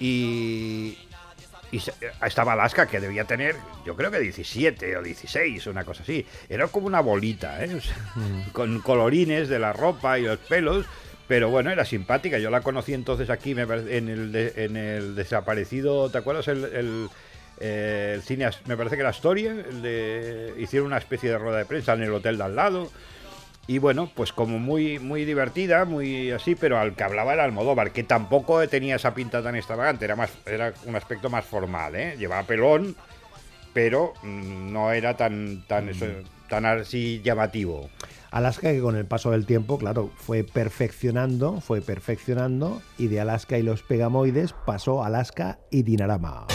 Y, 0.00 0.96
y 1.72 1.80
se- 1.80 1.92
estaba 2.24 2.52
Alaska, 2.52 2.86
que 2.86 3.00
debía 3.00 3.24
tener, 3.24 3.56
yo 3.84 3.96
creo 3.96 4.10
que 4.12 4.20
17 4.20 4.96
o 4.96 5.02
16, 5.02 5.66
una 5.66 5.84
cosa 5.84 6.04
así. 6.04 6.24
Era 6.48 6.68
como 6.68 6.86
una 6.86 7.00
bolita, 7.00 7.64
¿eh? 7.64 7.74
O 7.74 7.80
sea, 7.80 7.96
con 8.52 8.80
colorines 8.80 9.48
de 9.48 9.58
la 9.58 9.72
ropa 9.72 10.18
y 10.18 10.22
los 10.22 10.38
pelos. 10.38 10.86
Pero 11.28 11.48
bueno, 11.50 11.70
era 11.70 11.84
simpática. 11.84 12.38
Yo 12.38 12.50
la 12.50 12.60
conocí 12.60 12.92
entonces 12.94 13.30
aquí 13.30 13.54
me 13.54 13.66
parece, 13.66 13.96
en, 13.96 14.08
el 14.08 14.32
de- 14.32 14.52
en 14.56 14.76
el 14.76 15.14
desaparecido, 15.14 16.10
¿te 16.10 16.18
acuerdas? 16.18 16.46
El, 16.48 16.64
el, 16.64 17.08
eh, 17.58 18.12
el 18.16 18.22
cine, 18.22 18.50
me 18.66 18.76
parece 18.76 18.96
que 18.96 19.00
era 19.00 19.10
Astoria, 19.10 19.52
el 19.52 19.80
de, 19.82 20.52
hicieron 20.58 20.88
una 20.88 20.98
especie 20.98 21.30
de 21.30 21.38
rueda 21.38 21.58
de 21.58 21.64
prensa 21.64 21.94
en 21.94 22.02
el 22.02 22.12
hotel 22.12 22.36
de 22.38 22.44
al 22.44 22.54
lado. 22.56 22.90
Y 23.66 23.78
bueno, 23.78 24.10
pues 24.14 24.32
como 24.32 24.58
muy, 24.58 24.98
muy 24.98 25.24
divertida, 25.24 25.84
muy 25.84 26.30
así, 26.32 26.54
pero 26.54 26.78
al 26.78 26.94
que 26.94 27.04
hablaba 27.04 27.32
era 27.32 27.44
Almodóvar, 27.44 27.92
que 27.92 28.02
tampoco 28.02 28.66
tenía 28.68 28.96
esa 28.96 29.14
pinta 29.14 29.42
tan 29.42 29.54
extravagante, 29.54 30.04
era, 30.04 30.16
más, 30.16 30.30
era 30.46 30.74
un 30.84 30.96
aspecto 30.96 31.30
más 31.30 31.44
formal, 31.44 31.94
¿eh? 31.94 32.16
Llevaba 32.18 32.42
pelón, 32.42 32.96
pero 33.72 34.14
mm, 34.22 34.72
no 34.72 34.90
era 34.92 35.16
tan, 35.16 35.64
tan, 35.68 35.88
eso, 35.88 36.06
tan 36.48 36.66
así 36.66 37.20
llamativo. 37.24 37.88
Alaska 38.32 38.72
que 38.72 38.80
con 38.80 38.96
el 38.96 39.04
paso 39.04 39.30
del 39.30 39.46
tiempo, 39.46 39.78
claro, 39.78 40.10
fue 40.16 40.42
perfeccionando, 40.42 41.60
fue 41.60 41.82
perfeccionando 41.82 42.82
y 42.98 43.08
de 43.08 43.20
Alaska 43.20 43.58
y 43.58 43.62
los 43.62 43.82
Pegamoides 43.82 44.54
pasó 44.66 45.04
Alaska 45.04 45.58
y 45.70 45.82
Dinarama. 45.82 46.46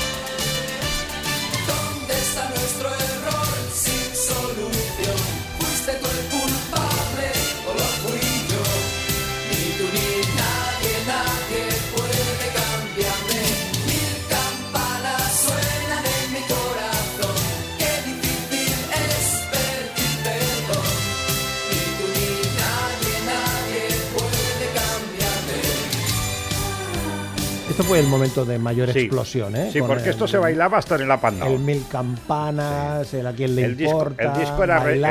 Fue 27.88 28.00
el 28.02 28.08
momento 28.08 28.44
de 28.44 28.60
mayor 28.60 28.92
Sí. 28.92 29.00
explosión, 29.00 29.56
¿eh? 29.56 29.70
Sí, 29.72 29.80
Con 29.80 29.88
porque 29.88 30.04
el- 30.04 30.10
esto 30.10 30.28
se 30.28 30.38
bailaba 30.38 30.78
hasta 30.78 30.96
en 30.96 31.02
el 31.04 31.12
apandao. 31.12 31.48
El 31.54 31.60
mil 31.60 31.86
campanas, 31.90 33.14
el 33.14 33.26
a 33.26 33.32
quién 33.32 33.56
le 33.56 33.64
el 33.64 33.78
disco, 33.78 33.94
importa, 33.94 34.24
el 34.34 34.40
disco 34.42 34.64
era 34.64 34.92
el- 34.92 35.04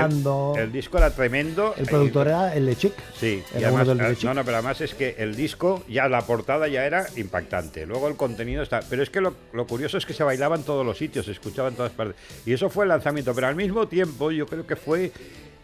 el, 0.59 0.73
disco 0.73 0.99
era 0.99 1.11
tremendo. 1.11 1.75
El 1.79 1.87
productor 1.87 2.27
Y- 2.27 2.31
era 2.31 2.55
el 2.55 2.67
de 2.67 2.77
Chic. 2.77 2.93
Sí, 3.19 3.43
y 3.55 3.57
Era 3.59 3.69
uno 3.71 3.79
además, 3.79 3.89
del 3.89 3.99
de 3.99 4.13
eh, 4.13 4.17
Chic. 4.17 4.25
no, 4.29 4.35
no, 4.35 4.45
pero 4.45 4.57
además 4.59 4.81
es 4.83 4.95
que 4.95 5.15
el 5.19 5.35
disco, 5.35 5.85
ya 5.89 6.07
la 6.09 6.21
portada 6.23 6.69
ya 6.69 6.85
era 6.85 7.07
impactante. 7.17 7.87
Luego 7.87 8.09
el 8.09 8.17
contenido 8.17 8.63
está. 8.63 8.81
Pero 8.91 9.03
es 9.03 9.09
que 9.09 9.23
lo, 9.23 9.33
lo 9.55 9.67
curioso 9.67 9.97
es 9.97 10.05
que 10.05 10.13
se 10.13 10.23
bailaba 10.23 10.57
en 10.57 10.63
todos 10.63 10.85
los 10.85 10.99
sitios, 10.99 11.25
se 11.25 11.33
escuchaba 11.33 11.69
en 11.69 11.77
todas 11.77 11.93
partes. 11.93 12.17
Y 12.45 12.53
eso 12.53 12.69
fue 12.69 12.85
el 12.85 12.91
lanzamiento. 12.91 13.35
Pero 13.35 13.47
al 13.47 13.57
mismo 13.57 13.89
tiempo, 13.89 14.31
yo 14.31 14.47
creo 14.47 14.67
que 14.67 14.77
fue 14.77 15.13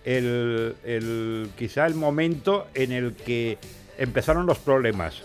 el, 0.06 0.74
el- 0.84 1.50
quizá 1.58 1.84
el 1.86 1.94
momento 1.94 2.68
en 2.74 2.90
el 2.92 3.12
que 3.14 3.58
empezaron 3.98 4.46
los 4.46 4.58
problemas 4.58 5.22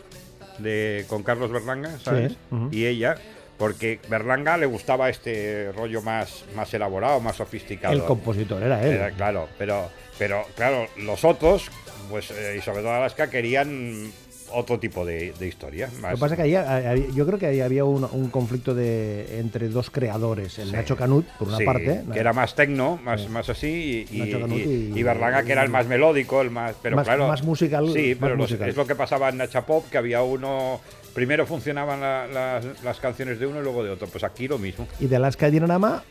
de, 0.60 1.06
con 1.08 1.24
Carlos 1.24 1.52
Berlanga, 1.52 1.98
¿sabes? 2.00 2.38
Y 2.72 2.86
ella. 2.86 3.16
Porque 3.58 4.00
Berlanga 4.08 4.56
le 4.58 4.68
gustaba 4.68 5.10
este 5.10 5.72
rollo 5.72 6.04
más, 6.04 6.46
más 6.56 6.72
elaborado, 6.76 7.20
más 7.20 7.38
sofisticado. 7.38 7.94
El 7.94 8.04
compositor 8.04 8.62
era 8.62 8.86
él. 8.86 8.94
Era, 8.94 9.12
claro, 9.12 9.50
pero, 9.58 9.90
pero 10.20 10.46
claro, 10.56 10.88
los 10.98 11.26
otros, 11.26 11.72
pues 12.10 12.30
eh, 12.30 12.58
y 12.60 12.62
sobre 12.62 12.82
todo 12.82 12.94
Alaska, 12.94 13.32
querían 13.32 14.12
otro 14.54 14.80
tipo 14.80 15.06
de, 15.06 15.34
de 15.38 15.48
historia. 15.48 15.90
Lo 16.02 16.10
que 16.10 16.18
pasa 16.18 16.34
es 16.34 16.38
que 16.38 16.42
ahí, 16.44 16.56
ahí- 16.56 17.08
yo 17.14 17.26
creo 17.26 17.38
que 17.40 17.46
ahí 17.48 17.60
había 17.62 17.84
un, 17.86 18.08
un 18.12 18.30
conflicto 18.30 18.74
de, 18.74 19.40
entre 19.40 19.68
dos 19.70 19.90
creadores, 19.90 20.58
el 20.60 20.68
Sí. 20.70 20.74
Nacho 20.74 20.96
Canut, 20.96 21.26
por 21.38 21.48
una 21.50 21.58
sí, 21.58 21.66
parte, 21.66 22.04
que 22.14 22.20
era 22.20 22.34
más 22.34 22.56
tecno, 22.56 23.00
más, 23.04 23.30
más 23.30 23.50
así, 23.50 24.08
y, 24.10 24.18
y, 24.18 24.20
Nacho 24.20 24.40
Canut 24.42 24.58
y- 24.60 24.64
y- 24.64 24.94
y 24.96 25.04
Berlanga, 25.04 25.44
que 25.44 25.52
era 25.52 25.64
el 25.64 25.70
más 25.70 25.88
melódico, 25.88 26.42
el 26.42 26.52
más. 26.52 26.76
Pero 26.82 26.96
Más- 26.96 27.06
claro, 27.06 27.28
más 27.28 27.44
musical, 27.44 27.88
Sí, 27.94 28.10
más 28.12 28.18
pero 28.20 28.36
los- 28.36 28.52
es 28.52 28.76
lo 28.76 28.86
que 28.88 28.96
pasaba 28.96 29.30
en 29.30 29.38
Nacha 29.38 29.66
Pop, 29.66 29.86
que 29.92 29.98
había 29.98 30.22
uno. 30.24 30.80
Primero 31.14 31.46
funcionaban 31.48 32.00
la- 32.00 32.28
las, 32.28 32.66
las 32.84 33.00
canciones 33.00 33.40
de 33.40 33.48
uno 33.48 33.60
y 33.60 33.64
luego 33.64 33.84
de 33.84 33.90
otro. 33.90 34.08
Pues 34.08 34.24
aquí 34.24 34.48
lo 34.48 34.58
mismo. 34.60 34.88
y 35.00 35.08
de 35.08 35.16
Alaska 35.16 35.48
y 35.48 35.52
Dinarama 35.52 36.04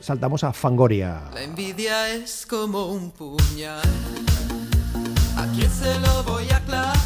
saltamos 0.00 0.44
a 0.44 0.52
Fangoria. 0.52 1.22
La 1.34 1.42
envidia 1.42 2.08
es 2.14 2.46
como 2.46 2.86
un 2.92 3.10
puñal. 3.10 3.80
¿A 5.36 5.46
quién 5.54 5.70
se 5.70 5.98
lo 6.00 6.22
voy 6.24 6.44
a 6.50 6.60
clavar? 6.60 6.96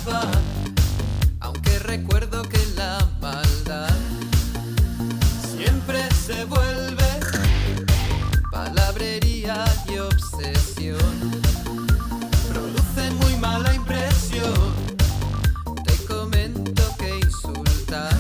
Recuerdo 1.96 2.42
que 2.42 2.59
la 2.76 3.09
maldad 3.20 3.94
siempre 5.57 6.00
se 6.26 6.44
vuelve 6.44 7.04
palabrería 8.50 9.64
y 9.88 9.98
obsesión. 9.98 10.98
Produce 12.50 13.11
muy 13.22 13.37
mala 13.37 13.72
impresión. 13.72 14.74
Te 15.85 15.94
comento 16.12 16.83
que 16.98 17.16
insultar 17.26 18.12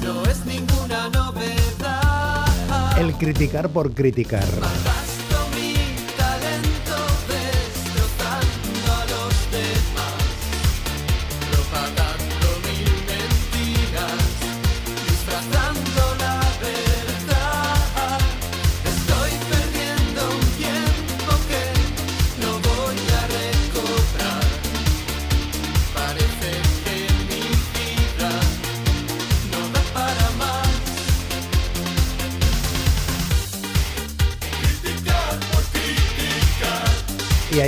no 0.00 0.22
es 0.30 0.46
ninguna 0.46 1.08
novedad. 1.08 2.46
El 2.96 3.12
criticar 3.14 3.70
por 3.70 3.92
criticar. 3.92 4.46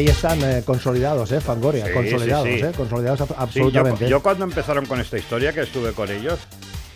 Ahí 0.03 0.09
están 0.09 0.41
eh, 0.43 0.63
consolidados, 0.65 1.31
¿eh? 1.33 1.41
Fangoria, 1.41 1.87
Sí, 1.87 1.93
consolidados, 1.93 2.49
sí, 2.49 2.59
sí. 2.59 2.65
¿eh? 2.65 2.73
Consolidados 2.77 3.21
ab- 3.21 3.27
Sí, 3.29 3.35
yo, 3.35 3.41
absolutamente. 3.41 4.09
yo 4.09 4.23
cuando 4.23 4.45
empezaron 4.45 4.87
con 4.87 5.01
esta 5.01 5.17
historia, 5.17 5.53
que 5.53 5.61
estuve 5.61 5.93
con 5.93 6.11
ellos, 6.11 6.41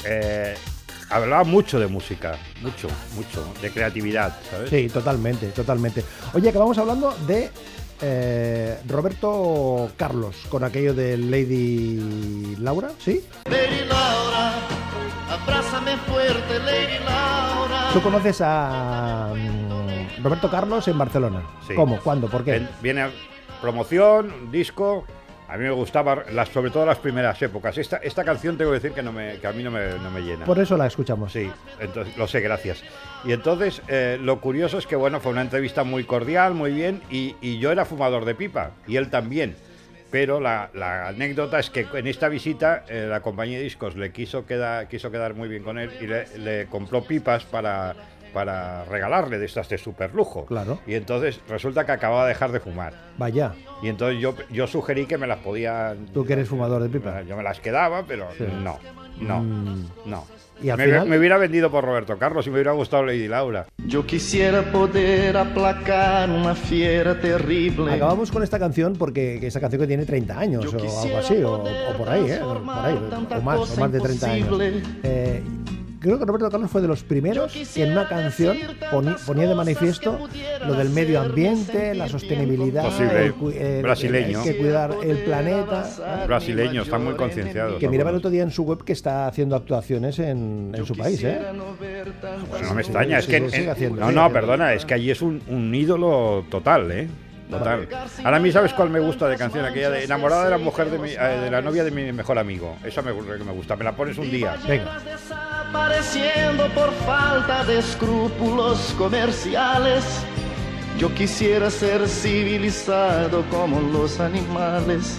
eh, 0.05 0.55
hablaba 1.11 1.45
mucho 1.45 1.79
de 1.79 1.87
música, 1.87 2.37
mucho, 2.63 2.89
mucho, 3.15 3.47
de 3.63 3.71
creatividad, 3.71 4.37
¿sabes? 4.51 4.71
Sí, 4.71 4.89
totalmente, 4.89 5.47
totalmente. 5.49 6.05
Oye, 6.35 6.49
acabamos 6.49 6.77
hablando 6.79 7.17
de 7.29 7.51
eh, 8.03 8.79
Roberto 8.89 9.91
Carlos, 9.97 10.37
con 10.49 10.65
aquello 10.65 10.93
de 10.93 11.17
Lady 11.17 12.57
Laura, 12.59 12.91
¿sí? 13.03 13.25
Lady 13.49 13.85
Laura, 13.89 14.53
abrázame 15.31 15.97
fuerte, 15.99 16.59
Lady 16.59 16.99
Laura. 17.05 17.91
Tú 17.93 18.03
conoces 18.03 18.41
a 18.41 19.33
mm, 19.35 19.66
Roberto 20.23 20.51
Carlos 20.51 20.87
en 20.89 20.99
Barcelona. 20.99 21.43
Sí. 21.67 21.75
¿Cómo? 21.75 21.99
¿Cuándo? 22.01 22.29
¿Por 22.29 22.45
qué? 22.45 22.57
En- 22.57 22.69
viene 22.83 23.07
promoción, 23.61 24.51
disco. 24.53 25.05
A 25.49 25.57
mí 25.57 25.63
me 25.63 25.71
gustaba, 25.71 26.25
las, 26.33 26.49
sobre 26.49 26.73
todo 26.73 26.85
las 26.85 26.99
primeras 26.99 27.41
épocas. 27.41 27.79
Esta, 27.79 27.99
esta 27.99 28.25
canción 28.25 28.59
tengo 28.59 28.73
que 28.73 28.79
decir 28.81 28.93
que, 28.93 29.03
no 29.03 29.13
me, 29.13 29.39
que 29.39 29.47
a 29.47 29.53
mí 29.53 29.63
no 29.63 29.71
me, 29.71 29.91
no 30.03 30.11
me 30.11 30.21
llena. 30.21 30.45
Por 30.45 30.59
eso 30.59 30.77
la 30.77 30.89
escuchamos. 30.89 31.33
Sí, 31.33 31.49
entonces, 31.79 32.17
lo 32.17 32.27
sé, 32.27 32.41
gracias. 32.41 32.83
Y 33.25 33.31
entonces, 33.33 33.81
eh, 33.87 34.19
lo 34.21 34.41
curioso 34.41 34.77
es 34.79 34.89
que, 34.89 34.97
bueno, 34.97 35.21
fue 35.21 35.31
una 35.31 35.43
entrevista 35.43 35.85
muy 35.85 36.03
cordial, 36.03 36.55
muy 36.55 36.73
bien, 36.73 37.01
y, 37.11 37.37
y 37.41 37.59
yo 37.61 37.71
era 37.71 37.85
fumador 37.85 38.25
de 38.25 38.35
pipa, 38.35 38.73
y 38.89 38.97
él 38.97 39.09
también. 39.09 39.55
Pero 40.11 40.41
la, 40.41 40.71
la 40.75 41.09
anécdota 41.09 41.61
es 41.61 41.71
que 41.71 41.87
en 41.95 42.07
esta 42.09 42.29
visita 42.29 42.85
eh, 42.89 43.07
la 43.09 43.21
compañía 43.21 43.59
de 43.59 43.65
discos 43.65 43.95
le 43.97 44.11
quiso 44.13 44.47
quedar, 44.47 44.89
quiso 44.89 45.11
quedar 45.13 45.35
muy 45.35 45.49
bien 45.49 45.63
con 45.63 45.79
él 45.79 45.91
y 46.01 46.07
le, 46.07 46.39
le 46.39 46.67
compró 46.67 47.03
pipas 47.03 47.45
para, 47.45 47.95
para 48.37 48.85
regalarle 48.85 49.39
de 49.39 49.47
estas 49.47 49.67
de 49.71 49.79
super 49.79 50.15
lujo. 50.15 50.45
Claro. 50.45 50.79
Y 50.87 50.93
entonces 50.95 51.41
resulta 51.49 51.87
que 51.87 51.93
acababa 51.93 52.25
de 52.25 52.29
dejar 52.35 52.53
de 52.53 52.61
fumar. 52.61 52.93
Vaya, 53.17 53.55
Y 53.83 53.89
entonces 53.89 54.21
yo, 54.21 54.35
yo 54.51 54.67
sugerí 54.67 55.07
que 55.07 55.17
me 55.17 55.27
las 55.27 55.39
podía. 55.39 55.97
tú 56.13 56.27
que 56.27 56.35
eres 56.35 56.47
fumador 56.51 56.83
de 56.83 56.91
pipa. 56.91 57.23
Yo 57.23 57.35
me 57.35 57.43
las 57.43 57.61
quedaba, 57.61 58.05
pero 58.07 58.29
no, 58.63 58.79
no, 59.21 59.41
Mm. 59.43 59.87
no. 60.05 60.25
Y 60.63 60.71
al 60.71 60.79
me, 60.79 60.85
final- 60.85 61.07
me 61.09 61.19
hubiera 61.19 61.37
vendido 61.39 61.71
por 61.71 61.85
Roberto 61.85 62.17
Carlos 62.19 62.47
y 62.47 62.51
me 62.51 62.55
hubiera 62.57 62.73
gustado 62.73 63.05
Lady 63.05 63.29
Laura. 63.29 63.67
Yo 63.87 64.07
quisiera 64.07 64.63
poder 64.73 65.37
aplacar 65.37 66.31
una 66.31 66.55
fiera 66.55 67.19
terrible. 67.21 67.93
Acabamos 67.93 68.31
con 68.31 68.43
esta 68.43 68.59
canción 68.59 68.95
porque 68.97 69.39
que 69.41 69.47
esta 69.49 69.61
canción 69.61 69.81
que 69.83 69.87
tiene 69.87 70.05
30 70.07 70.39
años 70.39 70.65
o 70.67 70.79
algo 70.79 71.19
así, 71.19 71.43
o, 71.43 71.63
o 71.63 71.97
por 71.99 72.09
ahí, 72.09 72.31
¿eh? 72.31 72.39
Por 72.43 72.63
ahí, 72.71 72.99
o 73.39 73.43
más, 73.43 73.71
o 73.71 73.81
más 73.81 73.93
de 73.93 74.01
30 74.01 74.31
años. 74.31 74.49
Eh, 75.03 75.43
creo 76.01 76.19
que 76.19 76.25
Roberto 76.25 76.51
Carlos 76.51 76.71
fue 76.71 76.81
de 76.83 76.89
los 76.89 77.03
primeros 77.03 77.53
que 77.53 77.83
en 77.83 77.93
una 77.93 78.09
canción 78.09 78.57
ponía 79.27 79.49
de 79.49 79.55
manifiesto 79.55 80.19
lo 80.67 80.75
del 80.75 80.91
medio 80.91 81.21
ambiente, 81.21 81.95
la 81.95 82.09
sostenibilidad, 82.09 82.85
Posible. 82.85 83.27
el 83.27 83.63
el- 83.63 83.83
Brasileño. 83.83 84.43
que 84.43 84.57
cuidar 84.57 84.95
el 85.03 85.19
planeta. 85.19 86.25
Brasileño, 86.27 86.83
están 86.83 87.05
muy 87.05 87.15
concienciados. 87.15 87.79
Que 87.79 87.89
miraba 87.89 88.11
el 88.11 88.17
otro 88.17 88.31
día 88.31 88.43
en 88.43 88.51
su 88.51 88.65
web 88.65 88.85
que 88.85 88.93
está 88.93 89.27
haciendo 89.27 89.57
actuaciones 89.57 90.19
en, 90.19 90.73
en 90.75 90.87
su 90.87 90.95
país, 90.97 91.23
¿eh? 91.25 91.39
Pues 92.51 92.63
no 92.63 92.75
me 92.75 92.83
extraña, 92.83 93.19
es 93.19 93.27
que. 93.27 93.41
sí, 93.41 93.51
sigue 93.51 93.65
en- 93.65 93.71
haciendo, 93.71 94.01
no, 94.01 94.13
no, 94.13 94.33
perdona, 94.33 94.73
es 94.75 94.85
que 94.85 94.95
allí 94.95 95.11
es 95.11 95.23
un, 95.23 95.43
un 95.49 95.75
ídolo 95.75 96.45
total, 96.51 96.91
¿eh? 96.93 97.09
Total. 97.51 97.89
Ahora 98.25 98.37
a 98.39 98.41
mí, 98.41 98.51
¿sabes 98.51 98.73
cuál 98.73 98.91
me 98.91 98.99
gusta 99.01 99.29
de 99.29 99.37
canción? 99.37 99.65
Aquella 99.65 99.91
de 99.91 100.05
enamorada 100.05 100.45
de 100.45 100.51
la 100.51 100.59
mujer 100.59 100.91
de, 100.91 100.99
mi- 100.99 101.11
eh, 101.11 101.41
de 101.43 101.51
la 101.51 101.63
novia 101.63 101.85
de 101.85 101.91
mi 101.93 102.13
mejor 102.13 102.39
amigo. 102.39 102.77
Esa 102.85 103.03
me, 103.03 103.13
que 103.15 103.45
me 103.45 103.53
gusta. 103.53 103.77
Me 103.77 103.85
la 103.85 103.93
pones 103.95 104.19
un 104.19 104.31
día. 104.31 104.57
Venga. 104.67 104.99
Desapareciendo 105.05 106.69
por 106.75 106.93
falta 107.07 107.65
de 107.65 107.79
escrúpulos 107.79 108.95
comerciales. 108.99 110.05
Yo 110.99 111.15
quisiera 111.15 111.71
ser 111.71 112.09
civilizado 112.09 113.45
como 113.51 113.81
los 113.81 114.19
animales. 114.19 115.19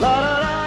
La, 0.00 0.08
la, 0.20 0.40
la, 0.40 0.61